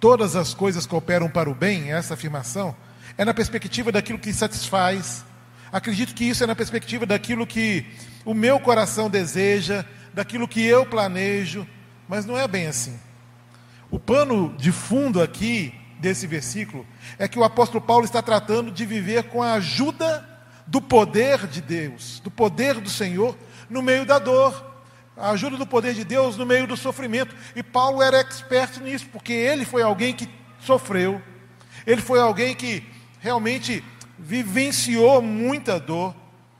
todas 0.00 0.34
as 0.34 0.54
coisas 0.54 0.86
cooperam 0.86 1.28
para 1.28 1.50
o 1.50 1.54
bem, 1.54 1.92
essa 1.92 2.14
afirmação, 2.14 2.74
é 3.18 3.24
na 3.24 3.34
perspectiva 3.34 3.92
daquilo 3.92 4.18
que 4.18 4.32
satisfaz. 4.32 5.26
Acredito 5.70 6.14
que 6.14 6.24
isso 6.24 6.42
é 6.42 6.46
na 6.46 6.54
perspectiva 6.54 7.04
daquilo 7.04 7.46
que 7.46 7.84
o 8.24 8.32
meu 8.32 8.58
coração 8.58 9.10
deseja, 9.10 9.84
daquilo 10.14 10.48
que 10.48 10.64
eu 10.64 10.86
planejo, 10.86 11.68
mas 12.08 12.24
não 12.24 12.38
é 12.38 12.48
bem 12.48 12.68
assim. 12.68 12.98
O 13.90 13.98
pano 13.98 14.56
de 14.56 14.72
fundo 14.72 15.20
aqui 15.20 15.74
desse 16.00 16.26
versículo 16.26 16.86
é 17.18 17.28
que 17.28 17.38
o 17.38 17.44
apóstolo 17.44 17.84
Paulo 17.84 18.06
está 18.06 18.22
tratando 18.22 18.70
de 18.70 18.86
viver 18.86 19.24
com 19.24 19.42
a 19.42 19.52
ajuda 19.52 20.26
do 20.66 20.80
poder 20.80 21.46
de 21.46 21.60
Deus, 21.60 22.20
do 22.20 22.30
poder 22.30 22.80
do 22.80 22.88
Senhor 22.88 23.36
no 23.72 23.82
meio 23.82 24.04
da 24.04 24.18
dor 24.18 24.72
a 25.16 25.30
ajuda 25.30 25.56
do 25.56 25.66
poder 25.66 25.94
de 25.94 26.04
Deus 26.04 26.36
no 26.36 26.46
meio 26.46 26.66
do 26.66 26.76
sofrimento. 26.76 27.34
E 27.54 27.62
Paulo 27.62 28.02
era 28.02 28.20
expert 28.20 28.78
nisso, 28.80 29.06
porque 29.12 29.32
ele 29.32 29.64
foi 29.64 29.82
alguém 29.82 30.14
que 30.14 30.28
sofreu, 30.60 31.20
ele 31.86 32.00
foi 32.00 32.20
alguém 32.20 32.54
que 32.54 32.86
realmente 33.20 33.84
vivenciou 34.18 35.20
muita 35.20 35.80
dor 35.80 36.14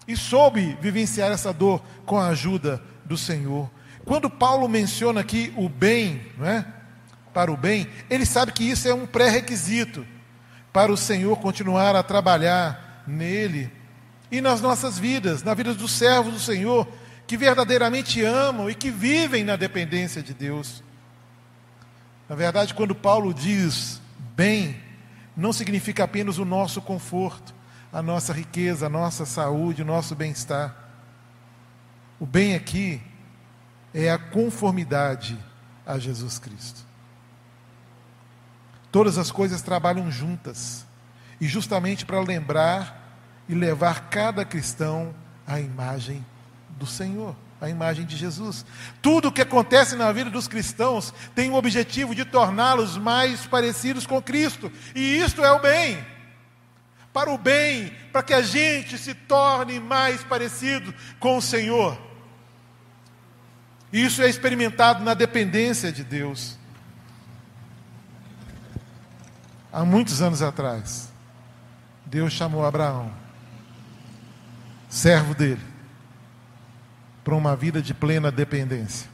e 0.06 0.16
soube 0.16 0.76
vivenciar 0.80 1.30
essa 1.30 1.52
dor 1.52 1.82
com 2.04 2.18
a 2.18 2.28
ajuda 2.28 2.82
do 3.04 3.16
Senhor. 3.16 3.70
Quando 4.04 4.28
Paulo 4.28 4.68
menciona 4.68 5.20
aqui 5.20 5.52
o 5.56 5.68
bem, 5.68 6.20
não 6.36 6.46
é? 6.46 6.66
Para 7.32 7.52
o 7.52 7.56
bem, 7.56 7.86
ele 8.10 8.26
sabe 8.26 8.52
que 8.52 8.68
isso 8.68 8.88
é 8.88 8.92
um 8.92 9.06
pré-requisito 9.06 10.04
para 10.72 10.92
o 10.92 10.96
Senhor 10.96 11.38
continuar 11.38 11.94
a 11.94 12.02
trabalhar 12.02 13.04
nele 13.06 13.70
e 14.30 14.40
nas 14.40 14.60
nossas 14.60 14.98
vidas, 14.98 15.42
na 15.42 15.54
vida 15.54 15.72
dos 15.74 15.92
servos 15.92 16.32
do 16.34 16.40
Senhor, 16.40 16.86
que 17.32 17.36
verdadeiramente 17.38 18.22
amam 18.22 18.68
e 18.68 18.74
que 18.74 18.90
vivem 18.90 19.42
na 19.42 19.56
dependência 19.56 20.22
de 20.22 20.34
Deus. 20.34 20.82
Na 22.28 22.36
verdade, 22.36 22.74
quando 22.74 22.94
Paulo 22.94 23.32
diz 23.32 24.02
bem, 24.36 24.78
não 25.34 25.50
significa 25.50 26.04
apenas 26.04 26.36
o 26.36 26.44
nosso 26.44 26.82
conforto, 26.82 27.54
a 27.90 28.02
nossa 28.02 28.34
riqueza, 28.34 28.84
a 28.84 28.90
nossa 28.90 29.24
saúde, 29.24 29.80
o 29.80 29.84
nosso 29.86 30.14
bem-estar. 30.14 30.76
O 32.20 32.26
bem 32.26 32.54
aqui 32.54 33.00
é 33.94 34.10
a 34.10 34.18
conformidade 34.18 35.38
a 35.86 35.98
Jesus 35.98 36.38
Cristo. 36.38 36.82
Todas 38.90 39.16
as 39.16 39.30
coisas 39.30 39.62
trabalham 39.62 40.10
juntas, 40.10 40.84
e 41.40 41.48
justamente 41.48 42.04
para 42.04 42.20
lembrar 42.20 43.16
e 43.48 43.54
levar 43.54 44.10
cada 44.10 44.44
cristão 44.44 45.14
à 45.46 45.58
imagem 45.58 46.22
do 46.78 46.86
Senhor, 46.86 47.36
à 47.60 47.68
imagem 47.68 48.04
de 48.04 48.16
Jesus. 48.16 48.64
Tudo 49.00 49.28
o 49.28 49.32
que 49.32 49.42
acontece 49.42 49.96
na 49.96 50.10
vida 50.12 50.30
dos 50.30 50.48
cristãos 50.48 51.12
tem 51.34 51.50
o 51.50 51.54
objetivo 51.54 52.14
de 52.14 52.24
torná-los 52.24 52.96
mais 52.96 53.46
parecidos 53.46 54.06
com 54.06 54.20
Cristo, 54.20 54.70
e 54.94 55.18
isto 55.18 55.44
é 55.44 55.52
o 55.52 55.60
bem. 55.60 56.04
Para 57.12 57.30
o 57.30 57.38
bem, 57.38 57.92
para 58.10 58.22
que 58.22 58.32
a 58.32 58.42
gente 58.42 58.96
se 58.96 59.14
torne 59.14 59.78
mais 59.78 60.24
parecido 60.24 60.94
com 61.20 61.36
o 61.36 61.42
Senhor. 61.42 61.98
Isso 63.92 64.22
é 64.22 64.28
experimentado 64.28 65.04
na 65.04 65.12
dependência 65.12 65.92
de 65.92 66.02
Deus. 66.02 66.56
Há 69.70 69.84
muitos 69.84 70.20
anos 70.20 70.42
atrás, 70.42 71.10
Deus 72.04 72.32
chamou 72.32 72.64
Abraão, 72.64 73.10
servo 74.88 75.34
dele, 75.34 75.71
para 77.24 77.34
uma 77.34 77.54
vida 77.54 77.80
de 77.80 77.94
plena 77.94 78.30
dependência. 78.30 79.08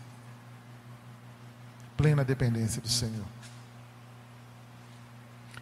Plena 1.96 2.24
dependência 2.24 2.80
do 2.80 2.88
Senhor. 2.88 3.24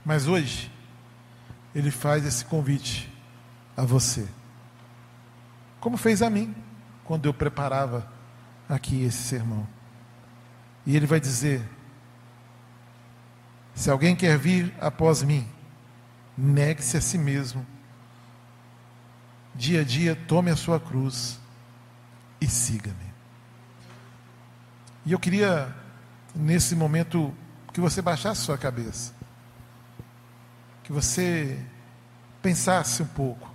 Mas 0.05 0.27
hoje, 0.27 0.71
Ele 1.75 1.91
faz 1.91 2.25
esse 2.25 2.45
convite 2.45 3.13
a 3.77 3.83
você, 3.83 4.27
como 5.81 5.97
fez 5.97 6.23
a 6.23 6.31
mim, 6.31 6.55
quando 7.05 7.27
eu 7.27 7.35
preparava 7.35 8.11
aqui 8.69 9.05
esse 9.05 9.23
sermão. 9.23 9.67
E 10.85 10.97
ele 10.97 11.07
vai 11.07 11.21
dizer: 11.21 11.63
Se 13.75 13.91
alguém 13.91 14.17
quer 14.17 14.39
vir 14.39 14.73
após 14.81 15.23
mim, 15.23 15.47
negue-se 16.37 16.97
a 16.97 17.01
si 17.01 17.19
mesmo. 17.19 17.67
Dia 19.55 19.81
a 19.81 19.85
dia 19.85 20.15
tome 20.15 20.51
a 20.51 20.57
sua 20.57 20.79
cruz 20.79 21.39
e 22.41 22.47
siga-me. 22.47 23.15
E 25.05 25.13
eu 25.13 25.19
queria, 25.19 25.75
nesse 26.35 26.75
momento, 26.75 27.33
que 27.73 27.81
você 27.81 28.03
baixasse 28.03 28.41
sua 28.41 28.59
cabeça, 28.59 29.13
que 30.83 30.93
você 30.93 31.59
pensasse 32.43 33.03
um 33.03 33.07
pouco 33.07 33.55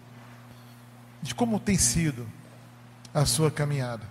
de 1.21 1.35
como 1.35 1.59
tem 1.59 1.77
sido 1.77 2.27
a 3.13 3.25
sua 3.25 3.51
caminhada. 3.51 4.05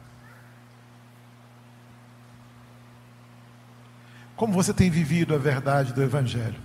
Como 4.36 4.52
você 4.52 4.72
tem 4.72 4.90
vivido 4.90 5.34
a 5.34 5.38
verdade 5.38 5.92
do 5.92 6.02
Evangelho? 6.02 6.60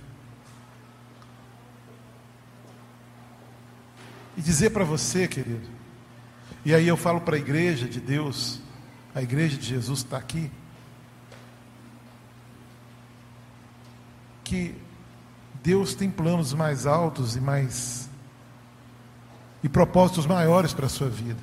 E 4.36 4.42
dizer 4.42 4.70
para 4.70 4.84
você, 4.84 5.26
querido, 5.28 5.68
e 6.64 6.74
aí 6.74 6.88
eu 6.88 6.96
falo 6.96 7.20
para 7.20 7.36
a 7.36 7.38
igreja 7.38 7.88
de 7.88 8.00
Deus, 8.00 8.60
a 9.14 9.22
igreja 9.22 9.56
de 9.56 9.66
Jesus 9.66 10.00
está 10.00 10.16
aqui, 10.16 10.50
que 14.42 14.74
Deus 15.62 15.94
tem 15.94 16.10
planos 16.10 16.52
mais 16.52 16.86
altos 16.86 17.36
e 17.36 17.40
mais 17.40 18.08
e 19.62 19.68
propósitos 19.68 20.26
maiores 20.26 20.72
para 20.72 20.86
a 20.86 20.88
sua 20.88 21.08
vida. 21.08 21.42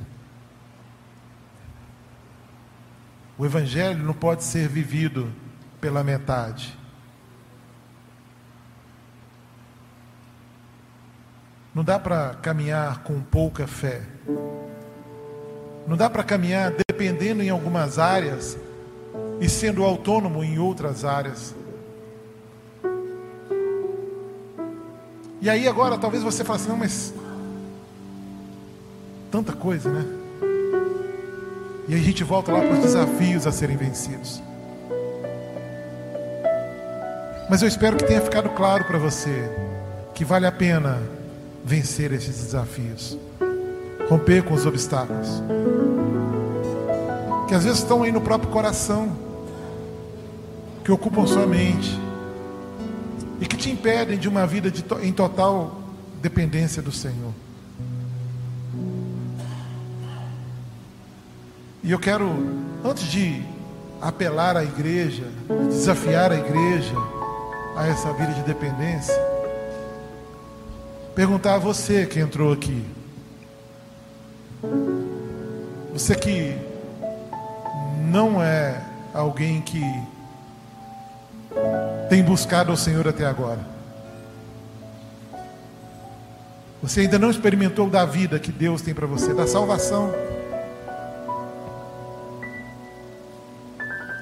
O 3.38 3.46
evangelho 3.46 4.04
não 4.04 4.14
pode 4.14 4.44
ser 4.44 4.70
vivido 4.70 5.34
pela 5.82 6.04
metade. 6.04 6.78
Não 11.74 11.84
dá 11.84 12.00
para 12.00 12.36
caminhar 12.36 13.00
com 13.00 13.22
pouca 13.22 13.68
fé. 13.68 14.04
Não 15.88 15.98
dá 15.98 16.10
para 16.10 16.24
caminhar 16.24 16.72
dependendo 16.88 17.42
em 17.44 17.50
algumas 17.50 18.00
áreas 18.00 18.58
e 19.40 19.50
sendo 19.50 19.84
autônomo 19.84 20.44
em 20.44 20.58
outras 20.58 21.04
áreas. 21.04 21.54
E 25.42 25.50
aí 25.50 25.68
agora 25.68 25.98
talvez 25.98 26.24
você 26.24 26.44
fale 26.44 26.60
assim, 26.60 26.70
não, 26.70 26.78
mas 26.78 27.14
tanta 29.30 29.52
coisa, 29.52 29.92
né? 29.92 30.06
E 31.88 31.94
aí 31.94 32.00
a 32.00 32.04
gente 32.04 32.24
volta 32.24 32.52
lá 32.52 32.62
para 32.62 32.72
os 32.72 32.80
desafios 32.80 33.46
a 33.46 33.52
serem 33.52 33.76
vencidos. 33.76 34.42
Mas 37.50 37.62
eu 37.62 37.68
espero 37.68 37.98
que 37.98 38.06
tenha 38.06 38.22
ficado 38.22 38.50
claro 38.52 38.86
para 38.86 38.98
você 38.98 39.50
que 40.16 40.24
vale 40.24 40.46
a 40.46 40.52
pena 40.52 41.02
vencer 41.64 42.14
esses 42.14 42.38
desafios, 42.38 43.18
romper 44.10 44.44
com 44.44 44.54
os 44.54 44.66
obstáculos, 44.66 45.42
que 47.48 47.56
às 47.56 47.64
vezes 47.64 47.80
estão 47.80 48.04
aí 48.04 48.12
no 48.12 48.22
próprio 48.22 48.50
coração, 48.50 49.16
que 50.84 50.92
ocupam 50.92 51.26
sua 51.26 51.46
mente 51.46 52.00
e 53.40 53.46
que 53.46 53.56
te 53.56 53.72
impedem 53.72 54.18
de 54.18 54.28
uma 54.28 54.46
vida 54.46 54.70
de, 54.70 54.84
em 55.02 55.14
total 55.14 55.80
dependência 56.22 56.82
do 56.82 56.92
Senhor. 56.92 57.34
E 61.84 61.92
eu 61.92 62.00
quero, 62.00 62.30
antes 62.84 63.04
de 63.04 63.44
apelar 64.02 64.56
à 64.56 64.64
igreja, 64.64 65.26
desafiar 65.68 66.32
a 66.32 66.36
igreja, 66.36 66.96
a 67.76 67.88
essa 67.88 68.14
vida 68.14 68.34
de 68.34 68.44
dependência, 68.44 69.14
perguntar 71.16 71.56
a 71.56 71.58
você 71.58 72.06
que 72.06 72.20
entrou 72.20 72.54
aqui. 72.54 72.86
Você 75.94 76.16
que 76.16 76.58
não 78.10 78.42
é 78.42 78.82
alguém 79.14 79.62
que 79.62 79.82
tem 82.10 82.24
buscado 82.24 82.72
ao 82.72 82.78
Senhor 82.78 83.08
até 83.08 83.26
agora. 83.26 83.60
Você 86.82 87.02
ainda 87.02 87.18
não 87.18 87.30
experimentou 87.30 87.90
da 87.90 88.06
vida 88.06 88.40
que 88.40 88.52
Deus 88.52 88.82
tem 88.82 88.94
para 88.94 89.08
você, 89.08 89.34
da 89.34 89.48
salvação. 89.48 90.14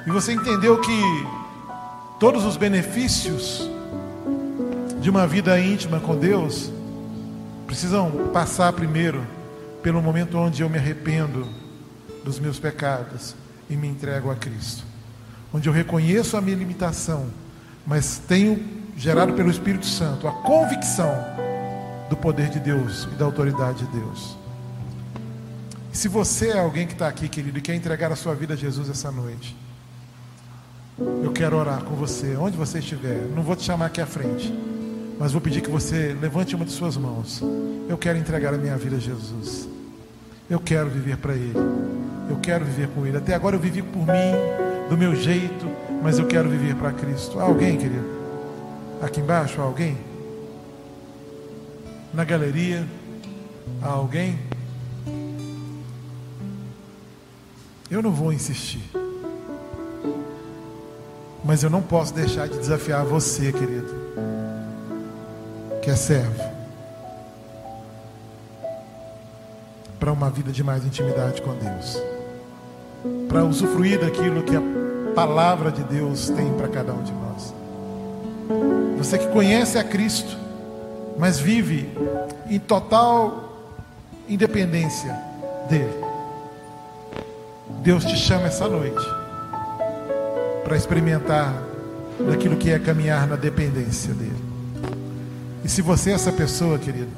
E 0.06 0.12
você 0.12 0.34
entendeu 0.34 0.80
que 0.80 1.28
todos 2.20 2.46
os 2.46 2.58
benefícios 2.58 3.70
de 5.00 5.10
uma 5.10 5.26
vida 5.26 5.60
íntima 5.60 6.00
com 6.00 6.16
Deus 6.16 6.72
precisam 7.66 8.30
passar 8.32 8.74
primeiro 8.74 9.26
pelo 9.82 10.02
momento 10.02 10.38
onde 10.38 10.62
eu 10.62 10.70
me 10.70 10.78
arrependo 10.78 11.48
dos 12.24 12.40
meus 12.40 12.60
pecados 12.60 13.36
e 13.70 13.76
me 13.76 13.88
entrego 13.88 14.30
a 14.30 14.36
Cristo. 14.36 14.84
Onde 15.54 15.68
eu 15.68 15.74
reconheço 15.74 16.38
a 16.38 16.42
minha 16.42 16.56
limitação, 16.56 17.28
mas 17.86 18.20
tenho 18.28 18.64
gerado 18.96 19.34
pelo 19.34 19.50
Espírito 19.50 19.86
Santo 19.86 20.28
a 20.28 20.32
convicção 20.32 21.14
do 22.10 22.16
poder 22.16 22.50
de 22.50 22.60
Deus 22.60 23.08
e 23.12 23.16
da 23.16 23.26
autoridade 23.26 23.86
de 23.86 23.92
Deus. 23.92 24.38
E 25.92 25.98
se 25.98 26.08
você 26.08 26.50
é 26.50 26.60
alguém 26.60 26.88
que 26.88 26.94
está 26.94 27.08
aqui, 27.08 27.28
querido, 27.28 27.58
e 27.58 27.62
quer 27.62 27.76
entregar 27.76 28.12
a 28.12 28.16
sua 28.16 28.36
vida 28.36 28.54
a 28.54 28.58
Jesus 28.58 28.90
essa 28.90 29.12
noite, 29.12 29.56
eu 31.24 31.32
quero 31.32 31.58
orar 31.58 31.84
com 31.84 31.96
você, 31.96 32.36
onde 32.36 32.56
você 32.56 32.80
estiver. 32.80 33.28
Não 33.36 33.44
vou 33.44 33.56
te 33.56 33.64
chamar 33.64 33.88
aqui 33.88 34.00
à 34.00 34.06
frente, 34.06 34.54
mas 35.22 35.34
vou 35.34 35.40
pedir 35.40 35.62
que 35.62 35.70
você 35.70 36.18
levante 36.20 36.56
uma 36.56 36.66
de 36.66 36.72
suas 36.72 36.98
mãos. 36.98 37.44
Eu 37.88 37.96
quero 37.96 38.18
entregar 38.18 38.56
a 38.56 38.58
minha 38.58 38.76
vida 38.76 38.96
a 38.96 39.00
Jesus. 39.00 39.70
Eu 40.50 40.60
quero 40.60 40.90
viver 40.90 41.16
para 41.18 41.34
Ele. 41.34 41.54
Eu 42.28 42.38
quero 42.38 42.66
viver 42.66 42.88
com 42.88 43.06
Ele. 43.06 43.18
Até 43.18 43.36
agora 43.36 43.56
eu 43.56 43.60
vivi 43.60 43.84
por 43.84 44.00
mim, 44.00 44.34
do 44.90 44.98
meu 44.98 45.16
jeito, 45.16 45.68
mas 46.02 46.18
eu 46.18 46.26
quero 46.26 46.50
viver 46.50 46.74
para 46.74 46.92
Cristo. 46.92 47.40
Há 47.40 47.44
alguém, 47.44 47.78
querido? 47.78 48.04
Aqui 49.00 49.20
embaixo, 49.22 49.62
há 49.62 49.64
alguém? 49.64 49.96
Na 52.12 52.24
galeria, 52.24 52.84
há 53.80 53.90
alguém? 53.90 54.40
Eu 57.92 58.02
não 58.02 58.12
vou 58.12 58.34
insistir. 58.34 58.90
Mas 61.46 61.62
eu 61.62 61.70
não 61.70 61.84
posso 61.84 62.12
deixar 62.12 62.48
de 62.48 62.58
desafiar 62.58 63.06
você, 63.06 63.52
querido. 63.52 64.01
Que 65.82 65.90
é 65.90 65.96
servo, 65.96 66.44
para 70.00 70.12
uma 70.12 70.30
vida 70.30 70.52
de 70.52 70.64
mais 70.64 70.86
intimidade 70.86 71.42
com 71.42 71.54
Deus, 71.56 72.02
para 73.28 73.44
usufruir 73.44 74.00
daquilo 74.00 74.44
que 74.44 74.56
a 74.56 74.62
palavra 75.16 75.72
de 75.72 75.84
Deus 75.84 76.30
tem 76.30 76.54
para 76.54 76.68
cada 76.68 76.94
um 76.94 77.04
de 77.04 77.12
nós. 77.12 77.54
Você 78.98 79.18
que 79.18 79.28
conhece 79.28 79.78
a 79.78 79.84
Cristo, 79.84 80.38
mas 81.18 81.40
vive 81.40 81.90
em 82.48 82.60
total 82.60 83.70
independência 84.30 85.18
dele. 85.70 86.02
Deus 87.82 88.06
te 88.06 88.16
chama 88.16 88.48
essa 88.48 88.68
noite 88.68 89.06
para 90.64 90.78
experimentar 90.78 91.54
daquilo 92.20 92.56
que 92.56 92.70
é 92.70 92.78
caminhar 92.78 93.28
na 93.28 93.36
dependência 93.36 94.14
dele. 94.14 94.51
E 95.64 95.70
se 95.70 95.82
você 95.82 96.12
é 96.12 96.14
essa 96.14 96.32
pessoa, 96.32 96.78
querido, 96.78 97.12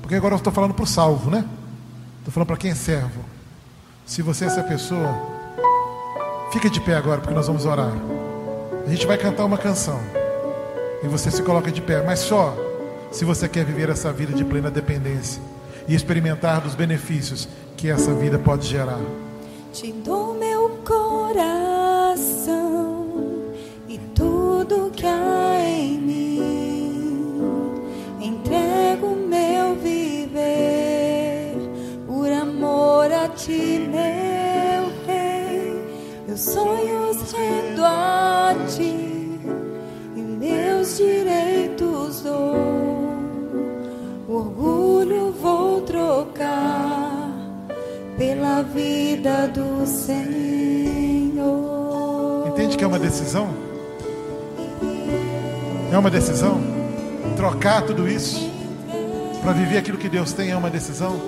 porque 0.00 0.14
agora 0.14 0.34
eu 0.34 0.38
estou 0.38 0.52
falando 0.52 0.74
para 0.74 0.84
o 0.84 0.86
salvo, 0.86 1.30
né? 1.30 1.44
Estou 2.18 2.32
falando 2.32 2.46
para 2.46 2.56
quem 2.56 2.70
é 2.70 2.74
servo. 2.74 3.20
Se 4.06 4.22
você 4.22 4.44
é 4.44 4.48
essa 4.48 4.62
pessoa, 4.62 5.14
fica 6.52 6.68
de 6.68 6.80
pé 6.80 6.94
agora, 6.94 7.20
porque 7.20 7.34
nós 7.34 7.46
vamos 7.46 7.64
orar. 7.64 7.92
A 8.86 8.90
gente 8.90 9.06
vai 9.06 9.16
cantar 9.16 9.44
uma 9.44 9.58
canção. 9.58 9.98
E 11.02 11.08
você 11.08 11.30
se 11.30 11.42
coloca 11.42 11.72
de 11.72 11.80
pé, 11.80 12.02
mas 12.02 12.20
só 12.20 12.54
se 13.10 13.24
você 13.24 13.48
quer 13.48 13.64
viver 13.64 13.88
essa 13.88 14.12
vida 14.12 14.32
de 14.32 14.44
plena 14.44 14.70
dependência 14.70 15.40
e 15.88 15.94
experimentar 15.94 16.60
dos 16.60 16.74
benefícios 16.74 17.48
que 17.76 17.88
essa 17.88 18.12
vida 18.12 18.38
pode 18.38 18.66
gerar. 18.66 19.00
Te 19.72 19.92
dou 19.92 20.34
meu 20.34 20.70
coração 20.84 21.84
e 23.88 23.98
tudo 24.14 24.90
que 24.90 25.06
há 25.06 25.60
em 25.60 26.03
ti, 33.44 33.86
meu 33.90 34.90
rei. 35.06 35.84
Meus 36.26 36.40
sonhos 36.40 37.32
rendo 37.32 37.84
a 37.84 38.54
ti 38.66 39.38
e 40.16 40.20
meus 40.20 40.96
direitos 40.96 42.22
dou. 42.22 43.04
Orgulho 44.26 45.32
vou 45.32 45.82
trocar 45.82 47.30
pela 48.16 48.62
vida 48.62 49.48
do 49.48 49.86
Senhor. 49.86 51.44
Entende 52.48 52.78
que 52.78 52.84
é 52.84 52.86
uma 52.86 52.98
decisão? 52.98 53.48
É 55.92 55.98
uma 55.98 56.10
decisão? 56.10 56.60
Trocar 57.36 57.82
tudo 57.82 58.08
isso 58.08 58.50
para 59.42 59.52
viver 59.52 59.76
aquilo 59.76 59.98
que 59.98 60.08
Deus 60.08 60.32
tem 60.32 60.50
é 60.50 60.56
uma 60.56 60.70
decisão? 60.70 61.20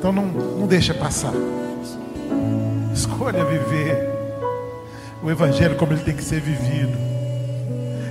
Então 0.00 0.10
não, 0.10 0.24
não 0.24 0.66
deixa 0.66 0.94
passar. 0.94 1.32
Escolha 2.92 3.44
viver 3.44 4.08
o 5.22 5.30
Evangelho 5.30 5.76
como 5.76 5.92
ele 5.92 6.00
tem 6.02 6.16
que 6.16 6.24
ser 6.24 6.40
vivido. 6.40 6.96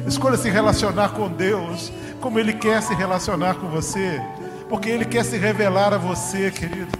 Escolha 0.07 0.37
se 0.37 0.51
relacionar 0.51 1.09
com 1.09 1.27
Deus 1.27 1.91
como 2.21 2.39
Ele 2.39 2.53
quer 2.53 2.81
se 2.83 2.93
relacionar 2.93 3.55
com 3.55 3.67
você, 3.67 4.21
porque 4.69 4.89
Ele 4.89 5.05
quer 5.05 5.25
se 5.25 5.37
revelar 5.37 5.93
a 5.93 5.97
você, 5.97 6.51
querido. 6.51 6.91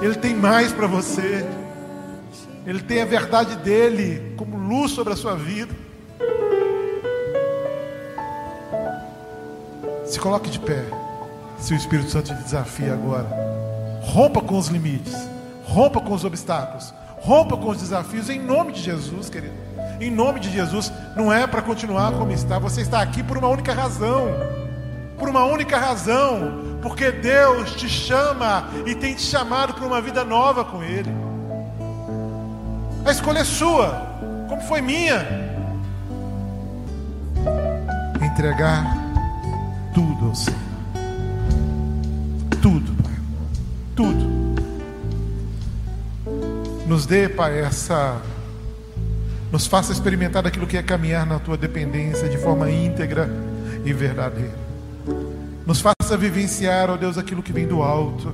Ele 0.00 0.14
tem 0.14 0.34
mais 0.34 0.72
para 0.72 0.86
você. 0.86 1.44
Ele 2.64 2.80
tem 2.80 3.02
a 3.02 3.04
verdade 3.04 3.56
dele 3.56 4.34
como 4.36 4.56
luz 4.56 4.92
sobre 4.92 5.12
a 5.12 5.16
sua 5.16 5.34
vida. 5.34 5.74
Se 10.06 10.20
coloque 10.20 10.48
de 10.48 10.60
pé. 10.60 11.01
Se 11.62 11.72
o 11.72 11.76
Espírito 11.76 12.10
Santo 12.10 12.34
te 12.34 12.42
desafia 12.42 12.92
agora, 12.92 13.28
rompa 14.02 14.40
com 14.40 14.58
os 14.58 14.66
limites, 14.66 15.14
rompa 15.64 16.00
com 16.00 16.12
os 16.12 16.24
obstáculos, 16.24 16.92
rompa 17.20 17.56
com 17.56 17.68
os 17.68 17.78
desafios 17.78 18.28
em 18.28 18.40
nome 18.40 18.72
de 18.72 18.82
Jesus, 18.82 19.30
querido. 19.30 19.54
Em 20.00 20.10
nome 20.10 20.40
de 20.40 20.50
Jesus, 20.50 20.92
não 21.14 21.32
é 21.32 21.46
para 21.46 21.62
continuar 21.62 22.14
como 22.14 22.32
está. 22.32 22.58
Você 22.58 22.80
está 22.80 23.00
aqui 23.00 23.22
por 23.22 23.38
uma 23.38 23.46
única 23.46 23.72
razão. 23.72 24.26
Por 25.16 25.28
uma 25.28 25.44
única 25.44 25.78
razão, 25.78 26.80
porque 26.82 27.12
Deus 27.12 27.76
te 27.76 27.88
chama 27.88 28.68
e 28.84 28.92
tem 28.96 29.14
te 29.14 29.22
chamado 29.22 29.72
para 29.74 29.86
uma 29.86 30.00
vida 30.00 30.24
nova 30.24 30.64
com 30.64 30.82
Ele. 30.82 31.14
A 33.04 33.12
escolha 33.12 33.38
é 33.38 33.44
sua, 33.44 34.04
como 34.48 34.62
foi 34.62 34.80
minha. 34.80 35.24
Entregar 38.20 38.84
tudo 39.94 40.26
ao 40.26 40.34
Senhor. 40.34 40.71
Tudo. 43.94 44.42
Nos 46.86 47.06
dê, 47.06 47.28
Pai, 47.28 47.60
essa. 47.60 48.20
Nos 49.50 49.66
faça 49.66 49.92
experimentar 49.92 50.46
aquilo 50.46 50.66
que 50.66 50.76
é 50.76 50.82
caminhar 50.82 51.26
na 51.26 51.38
tua 51.38 51.56
dependência 51.56 52.28
de 52.28 52.38
forma 52.38 52.70
íntegra 52.70 53.28
e 53.84 53.92
verdadeira. 53.92 54.54
Nos 55.66 55.80
faça 55.80 56.16
vivenciar, 56.16 56.90
ó 56.90 56.96
Deus, 56.96 57.18
aquilo 57.18 57.42
que 57.42 57.52
vem 57.52 57.66
do 57.66 57.82
alto, 57.82 58.32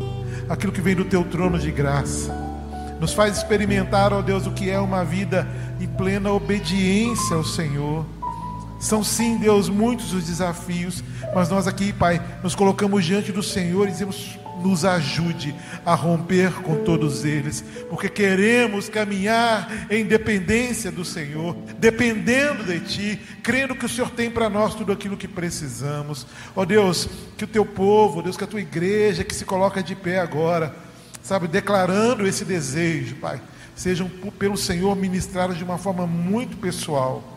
aquilo 0.49 0.73
que 0.73 0.81
vem 0.81 0.95
do 0.95 1.05
teu 1.05 1.25
trono 1.25 1.59
de 1.59 1.71
graça. 1.71 2.33
Nos 3.01 3.13
faz 3.13 3.37
experimentar, 3.37 4.13
ó 4.13 4.23
Deus, 4.23 4.47
o 4.47 4.53
que 4.53 4.71
é 4.71 4.79
uma 4.79 5.05
vida 5.05 5.47
em 5.81 5.87
plena 5.87 6.33
obediência 6.33 7.37
ao 7.37 7.45
Senhor. 7.45 8.07
São 8.81 9.03
sim, 9.03 9.39
Deus, 9.39 9.69
muitos 9.69 10.13
os 10.13 10.25
desafios, 10.25 11.03
mas 11.35 11.49
nós 11.49 11.67
aqui, 11.67 11.93
Pai, 11.93 12.23
nos 12.43 12.55
colocamos 12.55 13.05
diante 13.05 13.33
do 13.33 13.43
Senhor 13.43 13.89
e 13.89 13.91
dizemos: 13.91 14.39
nos 14.63 14.85
ajude 14.85 15.55
a 15.85 15.95
romper 15.95 16.53
com 16.63 16.85
todos 16.85 17.25
eles, 17.25 17.65
porque 17.89 18.09
queremos 18.09 18.89
caminhar 18.89 19.87
em 19.91 20.05
dependência 20.05 20.91
do 20.91 21.05
Senhor, 21.05 21.57
dependendo 21.79 22.65
de 22.65 22.81
Ti, 22.81 23.21
crendo 23.43 23.75
que 23.75 23.87
o 23.87 23.89
Senhor 23.89 24.11
tem 24.11 24.31
para 24.31 24.49
nós 24.49 24.75
tudo 24.75 24.93
aquilo 24.93 25.17
que 25.17 25.29
precisamos. 25.29 26.27
Ó 26.55 26.65
Deus, 26.65 27.09
que 27.37 27.45
o 27.45 27.49
Teu 27.49 27.65
povo, 27.65 28.23
Deus, 28.23 28.37
que 28.37 28.45
a 28.45 28.49
Tua 28.49 28.61
igreja 28.61 29.25
que 29.25 29.35
se 29.35 29.45
coloca 29.45 29.83
de 29.83 29.95
pé 29.95 30.19
agora, 30.19 30.75
sabe, 31.23 31.47
declarando 31.47 32.27
esse 32.27 32.45
desejo, 32.45 33.17
Pai, 33.17 33.41
sejam 33.75 34.09
pelo 34.39 34.57
Senhor 34.57 34.97
ministrados 34.97 35.57
de 35.57 35.65
uma 35.65 35.79
forma 35.79 36.07
muito 36.07 36.57
pessoal 36.57 37.37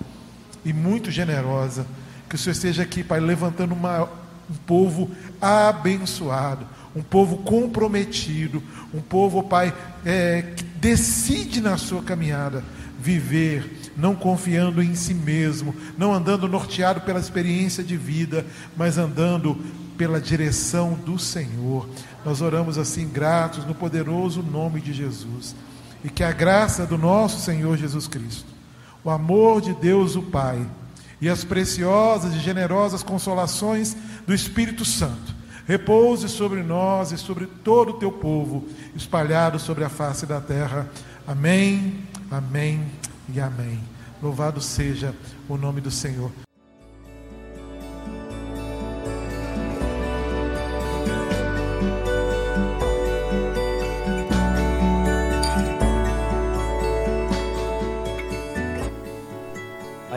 e 0.65 0.74
muito 0.74 1.11
generosa. 1.11 1.86
Que 2.28 2.36
o 2.36 2.38
Senhor 2.38 2.53
esteja 2.53 2.84
aqui, 2.84 3.03
Pai, 3.03 3.19
levantando 3.19 3.74
uma, 3.74 4.03
um 4.49 4.55
povo 4.65 5.11
abençoado, 5.41 6.65
um 6.95 7.01
povo 7.01 7.37
comprometido, 7.37 8.61
um 8.93 9.01
povo, 9.01 9.43
Pai, 9.43 9.73
é, 10.05 10.41
que 10.55 10.63
decide 10.63 11.61
na 11.61 11.77
sua 11.77 12.01
caminhada 12.01 12.63
viver, 12.99 13.91
não 13.97 14.15
confiando 14.15 14.81
em 14.81 14.93
si 14.93 15.13
mesmo, 15.13 15.75
não 15.97 16.13
andando 16.13 16.47
norteado 16.47 17.01
pela 17.01 17.19
experiência 17.19 17.83
de 17.83 17.97
vida, 17.97 18.45
mas 18.75 18.97
andando 18.97 19.57
pela 19.97 20.19
direção 20.19 20.93
do 20.93 21.17
Senhor. 21.17 21.89
Nós 22.25 22.41
oramos 22.41 22.77
assim, 22.77 23.07
gratos, 23.07 23.65
no 23.65 23.73
poderoso 23.73 24.43
nome 24.43 24.81
de 24.81 24.93
Jesus. 24.93 25.55
E 26.03 26.09
que 26.09 26.23
a 26.23 26.31
graça 26.31 26.85
do 26.85 26.97
nosso 26.97 27.41
Senhor 27.41 27.77
Jesus 27.77 28.07
Cristo, 28.07 28.45
o 29.03 29.09
amor 29.09 29.61
de 29.61 29.73
Deus, 29.73 30.15
o 30.15 30.21
Pai, 30.21 30.65
e 31.19 31.29
as 31.29 31.43
preciosas 31.43 32.33
e 32.35 32.39
generosas 32.39 33.03
consolações 33.03 33.95
do 34.25 34.33
Espírito 34.33 34.83
Santo 34.83 35.40
repouse 35.72 36.28
sobre 36.28 36.61
nós 36.61 37.13
e 37.13 37.17
sobre 37.17 37.45
todo 37.45 37.91
o 37.91 37.93
teu 37.93 38.11
povo, 38.11 38.67
espalhado 38.93 39.57
sobre 39.57 39.86
a 39.86 39.89
face 39.89 40.26
da 40.26 40.41
terra. 40.41 40.89
Amém, 41.26 42.03
amém 42.30 42.86
e 43.34 43.39
amém. 43.39 43.80
Louvado 44.22 44.59
seja 44.59 45.15
o 45.47 45.55
nome 45.55 45.80
do 45.80 45.89
Senhor. 45.89 46.30